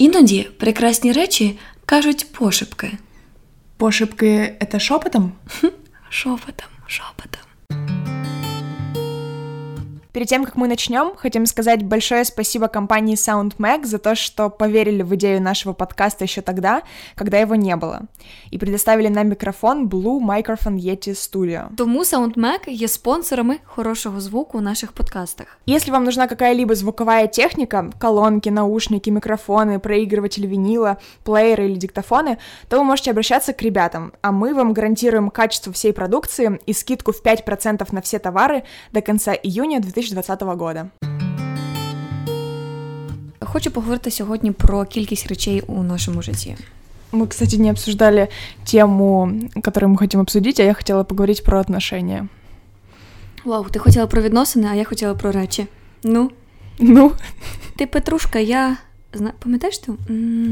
Іноді 0.00 0.42
прекрасні 0.42 1.12
речі 1.12 1.58
кажуть 1.86 2.26
пошепки. 2.32 2.92
Пошепки— 3.76 4.56
это 4.60 4.78
шепотом? 4.78 5.32
Шепотом, 6.10 6.68
шепотом. 6.86 7.49
Перед 10.12 10.26
тем, 10.26 10.44
как 10.44 10.56
мы 10.56 10.66
начнем, 10.66 11.14
хотим 11.16 11.46
сказать 11.46 11.84
большое 11.84 12.24
спасибо 12.24 12.66
компании 12.66 13.14
SoundMag 13.14 13.84
за 13.84 13.98
то, 13.98 14.16
что 14.16 14.50
поверили 14.50 15.02
в 15.02 15.14
идею 15.14 15.40
нашего 15.40 15.72
подкаста 15.72 16.24
еще 16.24 16.40
тогда, 16.40 16.82
когда 17.14 17.38
его 17.38 17.54
не 17.54 17.76
было, 17.76 18.02
и 18.50 18.58
предоставили 18.58 19.06
нам 19.06 19.28
микрофон 19.28 19.86
Blue 19.86 20.20
Microphone 20.20 20.78
Yeti 20.78 21.12
Studio. 21.12 21.72
Тому 21.76 22.00
SoundMag 22.00 22.68
є 22.68 22.88
спонсорами 22.88 23.58
хорошого 23.64 24.20
звуку 24.20 24.58
у 24.58 24.60
наших 24.60 24.92
подкастах. 24.92 25.58
Если 25.66 25.92
вам 25.92 26.04
нужна 26.04 26.26
какая-либо 26.26 26.74
звуковая 26.74 27.28
техника, 27.28 27.90
колонки, 28.00 28.48
наушники, 28.48 29.10
микрофоны, 29.10 29.78
проигрыватель 29.78 30.46
винила, 30.46 30.96
плееры 31.24 31.66
или 31.66 31.76
диктофоны, 31.76 32.38
то 32.68 32.78
вы 32.78 32.84
можете 32.84 33.12
обращаться 33.12 33.52
к 33.52 33.62
ребятам, 33.62 34.12
а 34.22 34.32
мы 34.32 34.54
вам 34.54 34.72
гарантируем 34.72 35.30
качество 35.30 35.72
всей 35.72 35.92
продукции 35.92 36.58
и 36.66 36.72
скидку 36.72 37.12
в 37.12 37.22
5% 37.24 37.86
на 37.92 38.00
все 38.00 38.18
товары 38.18 38.64
до 38.92 39.02
конца 39.02 39.34
июня 39.34 39.78
2020 39.78 39.99
2020 39.99 40.41
года. 40.41 40.87
Хочу 43.39 43.71
поговорити 43.71 44.11
сьогодні 44.11 44.51
про 44.51 44.85
кількість 44.85 45.27
речей 45.27 45.63
у 45.67 45.83
нашому 45.83 46.21
житті. 46.21 46.55
Мы, 47.11 47.27
кстати, 47.27 47.57
не 47.57 47.69
обсуждали 47.69 48.27
тему, 48.71 49.31
которую 49.63 49.93
мы 49.93 49.97
хотим 49.97 50.19
обсудить, 50.19 50.59
а 50.59 50.63
я 50.63 50.73
хотела 50.73 51.03
поговорить 51.03 51.43
про 51.43 51.59
отношения. 51.59 52.27
Вау, 53.45 53.65
ти 53.71 53.79
хотіла 53.79 54.07
про 54.07 54.21
відносини, 54.21 54.67
а 54.71 54.75
я 54.75 54.83
хотіла 54.83 55.13
про 55.13 55.31
речі. 55.31 55.67
Ну? 56.03 56.31
Ну? 56.79 57.11
Ти 57.75 57.85
Петрушка, 57.85 58.39
я... 58.39 58.77
Зна... 59.13 59.33
Пам'ятаєш 59.39 59.77
ту? 59.77 59.97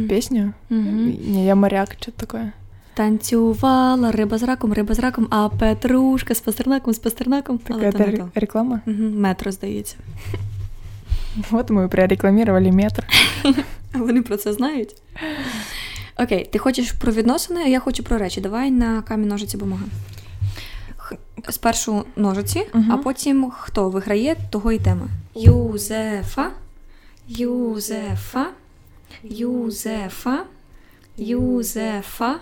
Песню? 0.10 0.54
Угу. 0.70 0.82
Не, 1.28 1.46
я 1.46 1.56
моряк, 1.56 1.90
что-то 2.00 2.26
такое. 2.26 2.52
Танцювала 2.99 4.13
риба 4.13 4.39
з 4.39 4.43
раком, 4.43 4.73
риба 4.73 4.95
з 4.95 4.99
раком, 4.99 5.27
а 5.31 5.49
Петрушка 5.49 6.35
з 6.35 6.41
пастернаком, 6.41 6.95
з 6.95 6.99
пастернаком. 6.99 7.59
Так 7.59 7.97
це 7.97 8.05
р- 8.05 8.25
реклама? 8.35 8.81
Угу, 8.87 9.03
Метро, 9.03 9.53
здається. 9.53 9.97
От 11.51 11.71
ми 11.71 11.89
прорекламували 11.89 12.73
метро. 12.73 13.05
А 13.93 13.99
вони 13.99 14.23
про 14.23 14.37
це 14.37 14.53
знають. 14.53 14.95
Окей, 16.17 16.49
ти 16.53 16.59
хочеш 16.59 16.93
про 16.93 17.13
відносини, 17.13 17.61
а 17.61 17.69
я 17.69 17.81
хочу 17.81 18.03
про 18.03 18.19
речі. 18.19 18.41
Давай 18.41 18.71
на 18.71 19.03
камінь 19.03 19.29
ножиці 19.29 19.57
бумага. 19.57 19.85
Спершу 21.49 22.05
ножиці, 22.17 22.67
uh 22.73 22.85
а 22.91 22.97
потім 22.97 23.51
хто 23.51 23.91
виграє, 23.91 24.37
того 24.51 24.73
і 24.73 24.79
тема. 24.79 25.09
Юзефа. 25.35 26.51
Юзефа. 27.29 28.47
Юзефа. 29.23 30.45
Юзефа. 31.17 32.37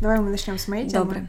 Давай 0.00 0.20
мы 0.20 0.30
начнем 0.30 0.58
с 0.58 0.68
моей 0.68 0.88
темы. 0.88 1.04
Добре. 1.04 1.28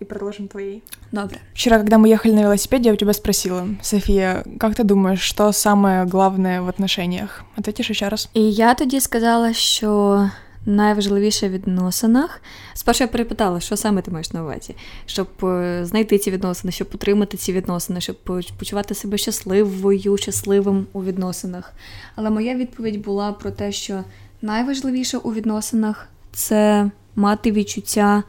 И 0.00 0.04
продолжим 0.04 0.48
твоей. 0.48 0.82
Добре. 1.12 1.38
Вчера, 1.54 1.78
когда 1.78 1.98
мы 1.98 2.08
ехали 2.08 2.32
на 2.32 2.40
велосипеде, 2.40 2.88
я 2.88 2.92
у 2.92 2.96
тебя 2.96 3.12
спросила, 3.12 3.66
София, 3.82 4.44
как 4.58 4.74
ты 4.74 4.84
думаешь, 4.84 5.20
что 5.20 5.52
самое 5.52 6.04
главное 6.04 6.62
в 6.62 6.68
отношениях? 6.68 7.42
Ответишь 7.56 7.90
еще 7.90 8.08
раз? 8.08 8.28
І 8.34 8.52
я 8.52 8.74
тоді 8.74 9.00
сказала, 9.00 9.52
що 9.52 10.30
найважливіше 10.66 11.48
в 11.48 11.52
відносинах. 11.52 12.42
Спершу 12.74 13.04
я 13.04 13.08
перепитала, 13.08 13.60
що 13.60 13.76
саме 13.76 14.02
ти 14.02 14.10
маєш 14.10 14.32
на 14.32 14.42
увазі, 14.42 14.74
щоб 15.06 15.28
е, 15.42 15.80
знайти 15.84 16.18
ці 16.18 16.30
відносини, 16.30 16.72
щоб 16.72 16.88
отримати 16.94 17.36
ці 17.36 17.52
відносини, 17.52 18.00
щоб 18.00 18.16
почувати 18.58 18.94
себе 18.94 19.18
щасливою, 19.18 20.16
щасливим 20.16 20.86
у 20.92 21.04
відносинах. 21.04 21.72
Але 22.14 22.30
моя 22.30 22.54
відповідь 22.54 23.04
була 23.04 23.32
про 23.32 23.50
те, 23.50 23.72
що 23.72 24.04
найважливіше 24.42 25.18
у 25.18 25.32
відносинах 25.32 26.08
це 26.32 26.90
мати 27.16 27.52
відчуття 27.52 28.22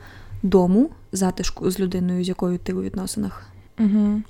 дому, 0.44 0.90
затишку 1.12 1.72
з 1.72 1.80
людиною, 1.80 2.24
з 2.24 2.28
якою 2.28 2.58
ти 2.58 2.74
у 2.74 2.82
відносинах. 2.82 3.52
Угу. 3.80 4.22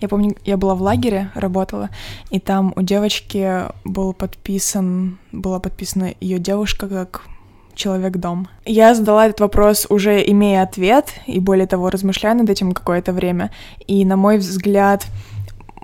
Я 0.00 0.08
помню, 0.08 0.34
я 0.44 0.56
была 0.56 0.74
в 0.74 0.80
лагере, 0.80 1.30
работала, 1.34 1.88
и 2.32 2.38
там 2.38 2.72
у 2.76 2.82
девочки 2.82 3.62
был 3.84 4.12
подписан, 4.12 5.18
была 5.32 5.60
подписана 5.60 6.14
ее 6.20 6.38
девушка 6.38 6.88
как 6.88 7.22
человек-дом. 7.74 8.48
Я 8.66 8.94
задала 8.94 9.26
этот 9.26 9.40
вопрос 9.40 9.86
уже 9.88 10.22
имея 10.28 10.62
ответ, 10.62 11.14
и 11.26 11.40
более 11.40 11.66
того, 11.66 11.90
размышляя 11.90 12.34
над 12.34 12.50
этим 12.50 12.72
какое-то 12.72 13.12
время, 13.12 13.50
и, 13.86 14.04
на 14.04 14.16
мой 14.16 14.38
взгляд, 14.38 15.06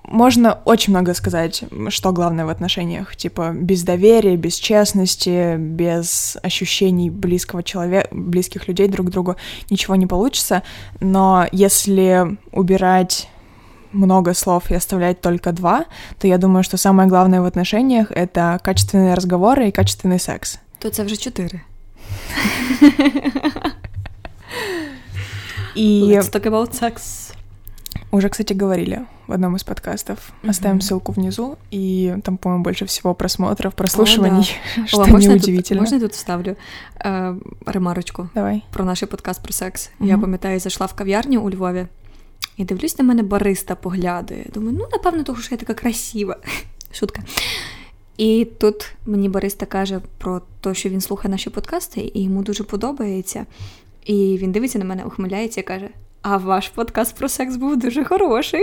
можно 0.10 0.60
очень 0.66 0.92
много 0.92 1.14
сказать, 1.14 1.64
что 1.90 2.12
главное 2.12 2.46
в 2.46 2.50
отношениях. 2.50 3.16
Типа, 3.16 3.52
без 3.54 3.84
доверия, 3.84 4.36
без 4.36 4.56
честности, 4.56 5.56
без 5.58 6.38
ощущений 6.42 7.10
близкого 7.10 7.64
человека, 7.64 8.08
близких 8.12 8.68
людей 8.68 8.88
друг 8.88 9.08
к 9.08 9.10
другу 9.12 9.36
ничего 9.70 9.96
не 9.96 10.08
получится. 10.08 10.64
Но 11.00 11.46
если 11.52 12.38
убирать 12.52 13.30
много 13.92 14.34
слов 14.34 14.72
и 14.72 14.76
оставлять 14.76 15.22
только 15.22 15.52
два, 15.52 15.86
то 16.20 16.28
я 16.28 16.38
думаю, 16.38 16.64
что 16.64 16.78
самое 16.78 17.08
главное 17.08 17.42
в 17.42 17.46
отношениях— 17.46 18.12
это 18.16 18.60
качественные 18.64 19.14
разговоры 19.14 19.68
и 19.68 19.72
качественный 19.72 20.20
секс. 20.20 20.60
То 20.80 20.90
це 20.90 21.04
вже 21.04 21.18
чотири. 21.18 21.62
И... 25.76 26.02
Let's 26.04 26.32
talk 26.32 26.46
about 26.46 26.74
sex. 26.74 27.29
Уже, 28.12 28.30
кстати, 28.30 28.54
говорили 28.54 29.06
в 29.28 29.34
одном 29.34 29.56
из 29.56 29.64
подкастов. 29.64 30.18
Mm-hmm. 30.18 30.50
Оставим 30.50 30.82
ссылку 30.82 31.12
внизу, 31.12 31.58
и 31.70 32.16
там, 32.24 32.38
по-моему, 32.38 32.64
больше 32.64 32.86
всего 32.86 33.14
просмотров, 33.14 33.76
прослушиваний, 33.76 34.50
О, 34.76 34.82
да. 34.82 34.88
что 34.88 35.04
О, 35.04 35.20
неудивительно. 35.20 35.82
Можна 35.82 35.96
я 35.96 36.02
тут 36.02 36.14
вставлю 36.14 36.56
е, 37.06 37.36
ремарочку 37.66 38.30
Давай. 38.36 38.64
про 38.72 38.86
наш 38.86 39.00
подкаст 39.00 39.44
про 39.44 39.54
секс? 39.54 39.90
Mm-hmm. 40.00 40.08
Я 40.08 40.18
пам'ятаю, 40.18 40.60
зайшла 40.60 40.88
в 40.88 40.94
кав'ярню 40.94 41.42
у 41.42 41.50
Львові 41.50 41.88
і 42.58 42.66
дивлюсь 42.66 43.00
на 43.00 43.06
мене 43.06 43.24
бариста 43.24 43.76
поглядає. 43.76 44.46
Думаю, 44.54 44.78
ну, 44.80 44.88
напевно, 44.92 45.24
того, 45.24 45.42
що 45.42 45.56
я 45.56 45.58
така 45.58 45.74
красива. 45.74 46.38
Шутка. 46.92 47.22
І 48.18 48.48
тут 48.60 48.92
мені 49.06 49.30
Бориста 49.30 49.66
каже 49.66 50.02
про 50.18 50.42
те, 50.62 50.74
що 50.74 50.90
він 50.90 51.02
слухає 51.02 51.32
наші 51.32 51.50
подкасти, 51.50 52.12
і 52.14 52.24
йому 52.24 52.44
дуже 52.44 52.64
подобається. 52.64 53.46
І 54.06 54.38
він 54.42 54.52
дивиться 54.52 54.80
на 54.80 54.86
мене, 54.86 55.04
ухмиляється 55.04 55.62
і 55.62 55.64
каже: 55.64 55.90
А 56.22 56.38
ваш 56.38 56.70
подкаст 56.70 57.16
про 57.16 57.30
секс 57.30 57.56
був 57.56 57.78
дуже 57.78 58.04
хороший. 58.04 58.62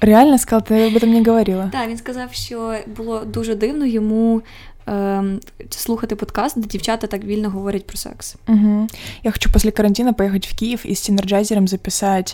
Реально 0.00 0.38
сказав, 0.38 0.64
ти 0.64 0.86
об 0.86 0.92
этом 0.92 1.06
не 1.06 1.24
говорила. 1.24 1.68
Так, 1.72 1.88
він 1.88 1.96
сказав, 1.96 2.32
що 2.32 2.74
було 2.96 3.24
дуже 3.24 3.54
дивно 3.54 3.86
йому 3.86 4.42
е, 4.88 5.24
слухати 5.70 6.16
подкаст, 6.16 6.60
де 6.60 6.66
дівчата 6.66 7.06
так 7.06 7.24
вільно 7.24 7.50
говорять 7.50 7.86
про 7.86 7.96
секс. 7.96 8.36
Угу. 8.48 8.86
Я 9.22 9.30
хочу 9.30 9.52
після 9.52 9.70
карантину 9.70 10.14
поїхати 10.14 10.48
в 10.50 10.58
Київ 10.58 10.80
і 10.84 10.94
з 10.94 11.00
тінерджайзером 11.00 11.68
записати 11.68 12.32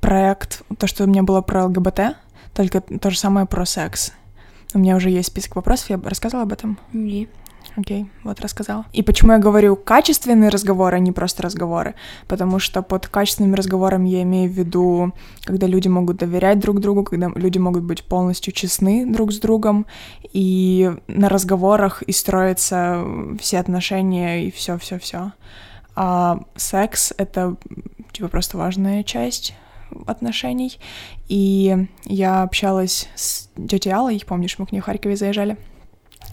проект, 0.00 0.62
то, 0.78 0.86
що 0.86 1.04
у 1.04 1.06
мене 1.06 1.22
було 1.22 1.42
про 1.42 1.64
ЛГБТ, 1.64 2.00
тільки 2.56 2.80
те 2.80 3.10
ж 3.10 3.20
саме 3.20 3.44
про 3.44 3.66
секс. 3.66 4.12
У 4.74 4.78
меня 4.78 4.96
уже 4.96 5.10
есть 5.10 5.28
список 5.28 5.56
вопросов, 5.56 5.90
я 5.90 6.08
рассказала 6.08 6.42
об 6.42 6.52
этом? 6.52 6.76
Не. 6.92 7.26
Окей, 7.78 8.10
вот 8.24 8.40
рассказала. 8.40 8.86
И 8.92 9.02
почему 9.02 9.32
я 9.32 9.38
говорю 9.38 9.76
качественные 9.76 10.50
разговоры, 10.50 10.96
а 10.96 10.98
не 10.98 11.12
просто 11.12 11.44
разговоры? 11.44 11.94
Потому 12.26 12.58
что 12.58 12.82
под 12.82 13.06
качественными 13.06 13.54
разговорами 13.54 14.08
я 14.08 14.22
имею 14.22 14.50
в 14.50 14.52
виду, 14.52 15.12
когда 15.44 15.68
люди 15.68 15.86
могут 15.86 16.16
доверять 16.16 16.58
друг 16.58 16.80
другу, 16.80 17.04
когда 17.04 17.30
люди 17.36 17.58
могут 17.58 17.84
быть 17.84 18.02
полностью 18.02 18.52
честны 18.52 19.06
друг 19.06 19.32
с 19.32 19.38
другом, 19.38 19.86
и 20.32 20.90
на 21.06 21.28
разговорах 21.28 22.02
и 22.02 22.10
строятся 22.10 23.04
все 23.38 23.60
отношения 23.60 24.46
и 24.46 24.50
все-все-все. 24.50 25.32
А 25.94 26.40
секс— 26.56 27.12
это, 27.16 27.54
типа, 28.10 28.26
просто 28.26 28.58
важная 28.58 29.04
часть 29.04 29.54
отношений. 30.04 30.80
И 31.28 31.86
я 32.06 32.42
общалась 32.42 33.08
с 33.14 33.48
тетей 33.68 33.92
Аллой, 33.92 34.20
помнишь, 34.26 34.58
мы 34.58 34.66
к 34.66 34.72
ней 34.72 34.80
в 34.80 34.84
Харькове 34.84 35.14
заезжали. 35.14 35.56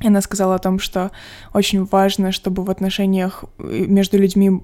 Она 0.04 0.22
сказала 0.22 0.56
о 0.56 0.60
том, 0.60 0.80
что 0.80 1.12
очень 1.54 1.86
важно, 1.86 2.32
чтобы 2.32 2.64
в 2.64 2.70
отношениях 2.70 3.46
э, 3.58 3.86
между 3.88 4.18
людьми, 4.18 4.62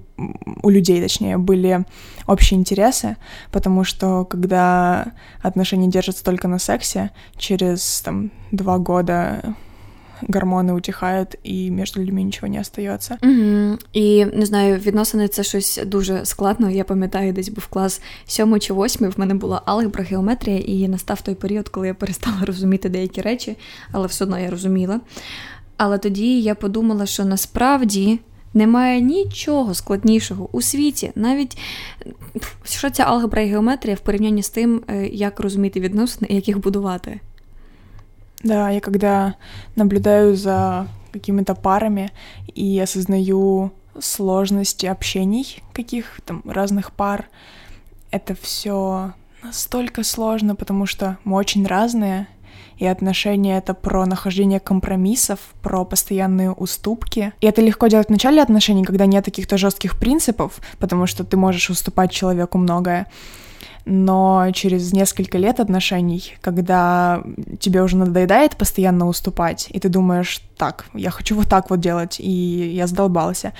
у 0.62 0.68
людей, 0.68 1.00
точнее, 1.00 1.38
были 1.38 1.84
общие 2.26 2.60
интересы, 2.60 3.16
потому 3.50 3.84
что 3.84 4.24
когда 4.24 5.12
отношения 5.40 5.88
держатся 5.88 6.22
только 6.22 6.48
на 6.48 6.58
сексе, 6.58 7.10
через 7.36 8.02
там 8.02 8.30
два 8.50 8.78
года 8.78 9.54
гормони 10.28 10.72
утихають, 10.72 11.38
і 11.42 11.70
між 11.70 11.96
людьми 11.96 12.22
нічого 12.22 12.52
не 12.52 12.60
остається. 12.60 13.18
Угу. 13.22 13.78
І 13.92 14.24
не 14.24 14.46
знаю, 14.46 14.76
відносини 14.78 15.28
це 15.28 15.42
щось 15.42 15.80
дуже 15.86 16.24
складно. 16.24 16.70
Я 16.70 16.84
пам'ятаю, 16.84 17.32
десь 17.32 17.48
був 17.48 17.66
клас 17.66 18.02
сьомий 18.26 18.60
чи 18.60 18.72
восьмий. 18.72 19.10
В 19.10 19.20
мене 19.20 19.34
була 19.34 19.62
алгебра, 19.64 20.04
геометрія, 20.04 20.58
і 20.58 20.88
настав 20.88 21.20
той 21.20 21.34
період, 21.34 21.68
коли 21.68 21.86
я 21.86 21.94
перестала 21.94 22.38
розуміти 22.46 22.88
деякі 22.88 23.20
речі, 23.20 23.56
але 23.92 24.06
все 24.06 24.24
одно 24.24 24.38
я 24.38 24.50
розуміла. 24.50 25.00
Але 25.76 25.98
тоді 25.98 26.40
я 26.40 26.54
подумала, 26.54 27.06
що 27.06 27.24
насправді. 27.24 28.18
Немає 28.54 29.00
нічого 29.00 29.74
складнішого 29.74 30.48
у 30.52 30.62
світі, 30.62 31.12
навіть 31.14 31.58
що 32.64 32.90
ця 32.90 33.02
алгебра 33.02 33.42
і 33.42 33.48
геометрія 33.48 33.96
в 33.96 34.00
порівнянні 34.00 34.42
з 34.42 34.50
тим, 34.50 34.82
е, 34.88 35.06
як 35.06 35.40
розуміти 35.40 35.80
відносини 35.80 36.26
і 36.30 36.34
як 36.34 36.48
їх 36.48 36.58
будувати. 36.58 37.20
Да, 38.42 38.70
я 38.70 38.80
когда 38.80 39.36
наблюдаю 39.76 40.36
за 40.36 40.88
какими-то 41.12 41.54
парами 41.54 42.10
и 42.54 42.78
осознаю 42.80 43.72
сложности 43.98 44.86
общений 44.86 45.62
каких 45.74 46.20
там 46.24 46.42
разных 46.46 46.92
пар, 46.92 47.28
это 48.10 48.34
все 48.34 49.12
настолько 49.42 50.04
сложно, 50.04 50.54
потому 50.54 50.86
что 50.86 51.18
мы 51.24 51.36
очень 51.36 51.66
разные, 51.66 52.26
и 52.78 52.86
отношения— 52.86 53.58
это 53.58 53.74
про 53.74 54.06
нахождение 54.06 54.58
компромиссов, 54.58 55.38
про 55.62 55.84
постоянные 55.84 56.50
уступки. 56.50 57.32
И 57.40 57.46
это 57.46 57.60
легко 57.60 57.86
делать 57.86 58.08
в 58.08 58.10
начале 58.10 58.42
отношений, 58.42 58.84
когда 58.84 59.06
нет 59.06 59.24
каких-то 59.24 59.56
жестких 59.56 59.98
принципов, 59.98 60.58
потому 60.78 61.06
что 61.06 61.22
ты 61.22 61.36
можешь 61.36 61.70
уступать 61.70 62.10
человеку 62.10 62.58
многое. 62.58 63.06
Но 63.84 64.48
через 64.52 64.92
несколько 64.92 65.38
лет 65.38 65.58
отношений, 65.58 66.34
когда 66.40 67.22
тебе 67.58 67.82
уже 67.82 67.96
надоедает 67.96 68.56
постоянно 68.56 69.08
уступать, 69.08 69.68
и 69.70 69.80
ты 69.80 69.88
думаешь, 69.88 70.40
так, 70.56 70.86
я 70.94 71.10
хочу 71.10 71.34
вот 71.34 71.48
так 71.48 71.68
вот 71.70 71.80
делать, 71.80 72.20
и 72.20 72.72
я 72.74 72.86
задолбался, 72.86 73.52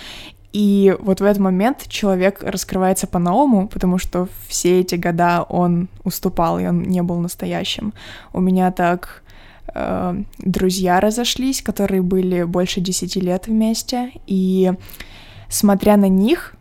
и 0.52 0.94
вот 1.00 1.20
в 1.20 1.24
этот 1.24 1.38
момент 1.38 1.88
человек 1.88 2.42
раскрывается 2.42 3.06
по-новому, 3.06 3.68
потому 3.68 3.98
что 3.98 4.28
все 4.46 4.80
эти 4.80 4.96
года 4.96 5.42
он 5.48 5.88
уступал, 6.04 6.58
и 6.58 6.66
он 6.66 6.82
не 6.82 7.02
был 7.02 7.18
настоящим. 7.18 7.94
У 8.34 8.40
меня 8.40 8.70
так 8.70 9.22
э, 9.74 10.22
друзья 10.38 11.00
разошлись, 11.00 11.62
которые 11.62 12.02
были 12.02 12.42
больше 12.42 12.80
десяти 12.80 13.18
лет 13.18 13.46
вместе, 13.46 14.12
и 14.26 14.72
смотря 15.48 15.96
на 15.96 16.08
них, 16.08 16.54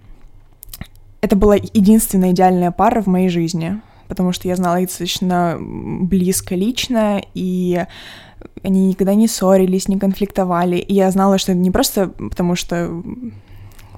это 1.21 1.35
была 1.35 1.55
единственная 1.55 2.31
идеальная 2.31 2.71
пара 2.71 3.01
в 3.01 3.07
моей 3.07 3.29
жизни, 3.29 3.79
потому 4.07 4.33
что 4.33 4.47
я 4.47 4.55
знала 4.55 4.81
их 4.81 4.89
достаточно 4.89 5.57
близко 5.59 6.55
лично, 6.55 7.21
и 7.33 7.85
они 8.63 8.87
никогда 8.89 9.13
не 9.13 9.27
ссорились, 9.27 9.87
не 9.87 9.99
конфликтовали, 9.99 10.77
и 10.77 10.93
я 10.93 11.11
знала, 11.11 11.37
что 11.37 11.51
это 11.51 11.61
не 11.61 11.71
просто 11.71 12.07
потому, 12.07 12.55
что 12.55 13.03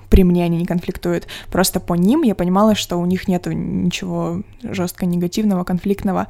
при 0.10 0.24
мне 0.24 0.46
они 0.46 0.58
не 0.58 0.66
конфликтуют. 0.66 1.28
Просто 1.52 1.80
по 1.80 1.96
ним 1.96 2.22
я 2.22 2.36
понимала, 2.36 2.76
что 2.76 2.98
у 2.98 3.06
них 3.06 3.28
нету 3.28 3.52
ничего 3.52 4.44
жестко 4.62 5.08
негативного, 5.08 5.64
конфликтного. 5.64 6.28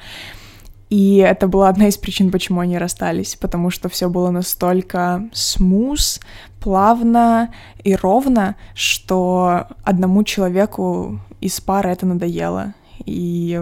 И 0.94 1.16
это 1.16 1.48
была 1.48 1.70
одна 1.70 1.88
из 1.88 1.98
причин, 1.98 2.30
почему 2.30 2.60
они 2.60 2.78
расстались, 2.78 3.36
потому 3.36 3.72
что 3.72 3.90
все 3.90 4.10
было 4.10 4.30
настолько 4.30 5.28
смуз, 5.34 6.20
плавно 6.60 7.52
и 7.84 7.96
ровно, 7.96 8.58
что 8.76 9.70
одному 9.84 10.24
человеку 10.24 11.20
из 11.42 11.60
пары 11.60 11.90
это 11.90 12.06
надоело. 12.06 12.76
И 13.08 13.60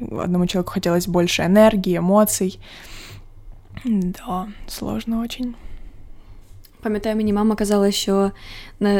одному 0.00 0.46
человеку 0.46 0.72
хотелось 0.72 1.06
больше 1.06 1.42
энергии, 1.42 1.98
эмоций. 1.98 2.58
Да, 3.84 4.48
сложно 4.68 5.20
очень. 5.20 5.54
Пам'ятаю, 6.82 7.16
мені 7.16 7.32
мама 7.32 7.54
казала, 7.54 7.90
що 7.90 8.30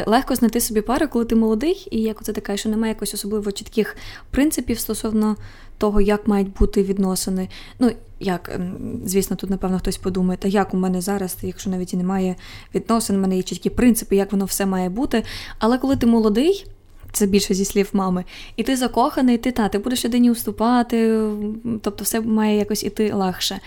легко 0.05 0.35
знайти 0.35 0.61
собі 0.61 0.81
пару, 0.81 1.07
коли 1.07 1.25
ти 1.25 1.35
молодий, 1.35 1.87
і 1.91 2.01
як 2.01 2.23
це 2.23 2.33
така, 2.33 2.57
що 2.57 2.69
немає 2.69 2.93
якось 2.93 3.13
особливо 3.13 3.51
чітких 3.51 3.95
принципів 4.31 4.79
стосовно 4.79 5.35
того, 5.77 6.01
як 6.01 6.27
мають 6.27 6.53
бути 6.53 6.83
відносини. 6.83 7.49
Ну, 7.79 7.91
як, 8.19 8.51
ем, 8.55 9.01
звісно, 9.05 9.35
тут, 9.35 9.49
напевно, 9.49 9.79
хтось 9.79 9.97
подумає, 9.97 10.37
та 10.37 10.47
як 10.47 10.73
у 10.73 10.77
мене 10.77 11.01
зараз, 11.01 11.37
якщо 11.41 11.69
навіть 11.69 11.93
і 11.93 11.97
немає 11.97 12.35
відносин, 12.75 13.15
у 13.15 13.19
мене 13.19 13.37
є 13.37 13.43
чіткі 13.43 13.69
принципи, 13.69 14.15
як 14.15 14.31
воно 14.31 14.45
все 14.45 14.65
має 14.65 14.89
бути. 14.89 15.23
Але 15.59 15.77
коли 15.77 15.95
ти 15.95 16.07
молодий, 16.07 16.65
це 17.11 17.25
більше 17.25 17.53
зі 17.53 17.65
слів 17.65 17.89
мами. 17.93 18.23
І 18.55 18.63
ти 18.63 18.75
закоханий, 18.75 19.37
ти 19.37 19.51
та, 19.51 19.69
ти 19.69 19.77
будеш 19.77 20.05
людині 20.05 20.31
уступати, 20.31 21.19
тобто 21.81 22.03
все 22.03 22.21
має 22.21 22.57
якось 22.57 22.83
іти 22.83 23.13
легше. 23.13 23.59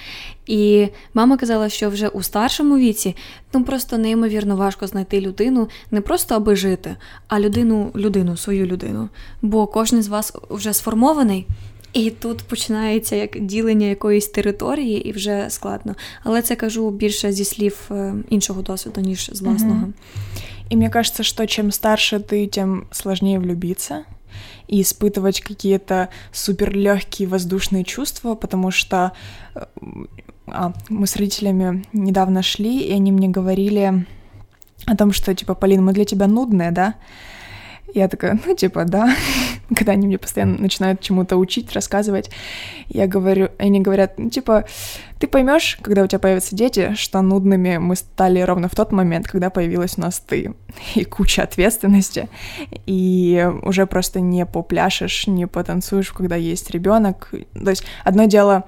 І 0.47 0.89
мама 1.15 1.37
казала, 1.37 1.69
що 1.69 1.91
вже 1.91 2.09
у 2.09 2.23
старшому 2.23 2.79
віці 2.79 3.17
ну 3.55 3.65
просто 3.65 3.99
неймовірно 3.99 4.56
важко 4.56 4.87
знайти 4.87 5.21
людину 5.21 5.69
не 5.91 6.00
просто 6.00 6.35
аби 6.35 6.56
жити, 6.56 6.97
а 7.29 7.41
людину, 7.41 7.91
людину, 7.97 8.37
свою 8.37 8.67
людину. 8.67 9.09
Бо 9.43 9.67
кожен 9.67 10.03
з 10.03 10.09
вас 10.09 10.33
вже 10.50 10.73
сформований. 10.73 11.47
І 11.93 12.11
тут 12.11 12.43
починається 12.43 13.17
як 13.17 13.41
ділення 13.41 13.87
якоїсь 13.87 14.29
території, 14.29 15.09
і 15.09 15.12
вже 15.12 15.47
складно. 15.49 15.94
Але 16.23 16.43
це 16.43 16.56
кажу 16.56 16.91
більше 16.91 17.33
зі 17.33 17.44
слів 17.44 17.79
е, 17.91 18.15
іншого 18.31 18.62
досвіду, 18.62 19.00
ніж 19.00 19.31
з 19.33 19.41
власного. 19.43 19.81
Угу. 19.83 19.93
И 20.70 20.76
мне 20.76 20.91
кажется, 20.91 21.23
что 21.23 21.47
чем 21.47 21.70
старше 21.70 22.19
ты, 22.20 22.47
тем 22.47 22.88
сложнее 22.91 23.38
влюбиться 23.38 24.05
и 24.67 24.81
испытывать 24.82 25.41
какие-то 25.41 26.09
супер 26.32 26.75
легкие 26.75 27.29
воздушные 27.29 27.85
чувства, 27.85 28.35
потому 28.35 28.70
что 28.70 29.12
э, 29.55 29.64
а, 30.47 30.73
мы 30.88 31.06
с 31.06 31.17
родителями 31.17 31.85
недавно 31.93 32.43
шли, 32.43 32.81
и 32.81 32.93
они 32.93 33.12
мне 33.12 33.29
говорили 33.29 34.06
о 34.87 34.97
том, 34.97 35.12
что 35.12 35.35
типа, 35.35 35.55
Полин, 35.55 35.85
мы 35.85 35.93
для 35.93 36.05
тебя 36.05 36.26
нудные, 36.26 36.70
да? 36.70 36.94
Я 37.94 38.08
такая, 38.08 38.41
ну, 38.47 38.55
типа, 38.56 38.85
да. 38.85 39.15
Когда 39.77 39.93
они 39.93 40.07
мне 40.07 40.19
постоянно 40.19 40.59
начинают 40.59 41.01
чему-то 41.01 41.37
учить, 41.37 41.73
рассказывать, 41.73 42.31
я 42.89 43.07
говорю, 43.07 43.51
они 43.59 43.81
говорят, 43.81 44.19
ну, 44.19 44.31
типа, 44.31 44.65
ты 45.19 45.27
поймешь, 45.27 45.79
когда 45.83 46.03
у 46.03 46.07
тебя 46.07 46.19
появятся 46.19 46.57
дети, 46.57 46.95
что 46.95 47.23
нудными 47.23 47.77
мы 47.77 47.97
стали 47.97 48.41
ровно 48.41 48.69
в 48.69 48.75
тот 48.75 48.93
момент, 48.93 49.29
когда 49.29 49.51
появилась 49.51 49.97
у 49.97 50.01
нас 50.01 50.21
ты. 50.21 50.55
И 50.95 51.05
куча 51.05 51.43
ответственности. 51.43 52.29
И 52.87 53.49
уже 53.63 53.87
просто 53.87 54.21
не 54.21 54.47
попляшешь, 54.47 55.27
не 55.27 55.47
потанцуешь, 55.47 56.13
когда 56.13 56.37
есть 56.37 56.71
ребенок. 56.71 57.31
То 57.53 57.71
есть 57.71 57.85
одно 58.05 58.25
дело 58.25 58.65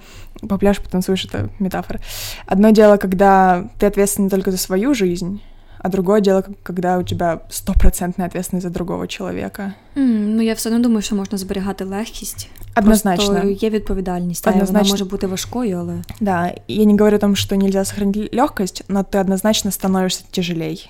попляшешь, 0.49 0.83
потанцуешь, 0.83 1.25
это 1.25 1.51
метафора. 1.59 2.01
Одно 2.47 2.71
дело, 2.71 2.97
когда 2.99 3.69
ты 3.79 3.87
ответственный 3.87 4.31
только 4.31 4.51
за 4.51 4.59
свою 4.59 4.95
жизнь, 4.95 5.41
а 5.84 5.90
другое 5.90 6.22
дело, 6.22 6.44
когда 6.64 6.98
у 6.98 7.04
тебя 7.04 7.42
стопроцентная 7.50 8.28
ответственность 8.28 8.68
за 8.68 8.74
другого 8.74 9.08
человека. 9.08 9.76
Mm, 9.96 10.36
ну 10.36 10.42
я 10.42 10.54
все 10.54 10.70
одно 10.70 10.82
думаю, 10.82 11.02
що 11.02 11.16
можна 11.16 11.38
зберігати 11.38 11.84
легкість. 11.84 12.50
Однозначно. 12.78 13.26
Просто 13.26 13.48
є 13.50 13.70
відповідальність, 13.70 14.48
однозначно. 14.48 14.80
вона 14.80 14.90
може 14.90 15.06
бути 15.06 15.28
важкою, 15.28 15.78
але. 15.78 16.02
Да, 16.20 16.56
я 16.68 16.86
не 16.86 16.98
говорю 16.98 17.16
о 17.16 17.20
том, 17.20 17.36
что 17.36 17.56
нельзя 17.56 17.86
сохранить 17.86 18.34
легкость, 18.34 18.84
но 18.88 19.04
ты 19.04 19.20
однозначно 19.20 19.72
становишься 19.72 20.24
тяжелей. 20.32 20.90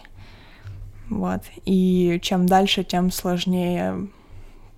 Вот. 1.10 1.42
И 1.68 2.20
чем 2.22 2.46
дальше, 2.46 2.84
тем 2.84 3.12
сложнее 3.12 4.08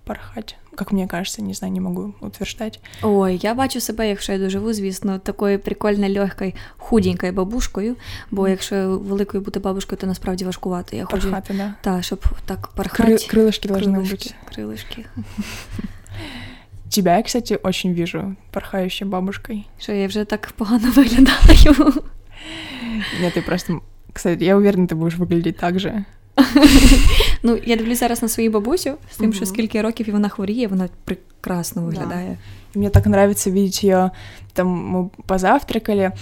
порхать. 0.04 0.56
Як 0.80 0.92
мені 0.92 1.08
кажеться, 1.08 1.42
не 1.42 1.54
знаю, 1.54 1.74
не 1.74 1.82
можу 1.82 2.14
утверждати. 2.22 2.80
Ой, 3.02 3.40
я 3.42 3.54
бачу 3.54 3.82
себе, 3.82 4.10
якщо 4.10 4.34
я 4.34 4.40
доживу, 4.40 4.74
звісно, 4.74 5.20
такою 5.20 5.60
прикольною, 5.60 6.14
легкою, 6.14 6.54
худенькою 6.78 7.34
бабушкою. 7.34 7.96
Бо 8.32 8.48
якщо 8.48 8.98
великою 8.98 9.44
бути 9.44 9.60
бабушкою, 9.60 9.98
то 10.00 10.08
насправді 10.08 10.46
важкувати. 10.46 10.98
Я 10.98 11.06
хочу 11.06 11.22
Пархати, 11.32 11.54
да. 11.54 11.74
Так, 11.82 12.04
щоб 12.04 12.26
так 12.46 12.68
порхати. 12.68 13.12
Кры- 13.12 13.36
крылышки 13.36 13.68
должны 13.72 14.02
быть. 14.02 14.34
Крылышки. 14.52 15.06
Тебя 16.90 17.18
я, 17.18 17.24
кстати, 17.24 17.60
очень 17.64 17.94
вижу 17.94 18.36
порхающей 18.52 19.08
бабушкой. 19.08 19.66
Що 19.80 19.92
я 19.92 20.08
вже 20.08 20.26
так 20.26 20.52
погано 20.58 20.92
виглядаю. 20.92 21.94
Нет, 23.22 23.38
ты 23.38 23.42
просто... 23.46 23.80
Кстати, 24.14 24.44
я 24.44 24.58
уверена, 24.58 24.88
ты 24.88 24.96
будешь 24.96 25.18
выглядеть 25.18 25.58
так 25.58 25.80
же. 25.80 26.06
Ну, 27.44 27.60
я 27.66 27.76
дивлюсь 27.76 28.00
зараз 28.00 28.22
на 28.22 28.28
свою 28.28 28.52
бабусю 28.52 28.94
з 29.12 29.18
тим, 29.18 29.34
що 29.34 29.46
скільки 29.46 29.82
років 29.82 30.10
і 30.10 30.12
вона 30.12 30.30
хворіє, 30.30 30.68
вона 30.68 30.90
прекрасно 31.06 31.82
виглядає. 31.82 32.30
Да. 32.30 32.38
Мне 32.74 32.90
так 32.90 33.06
нравится 33.08 33.50
видеть 33.50 33.84
ее. 33.84 34.12
Там 34.54 34.68
мы 34.68 35.10
позавтракали, 35.26 36.14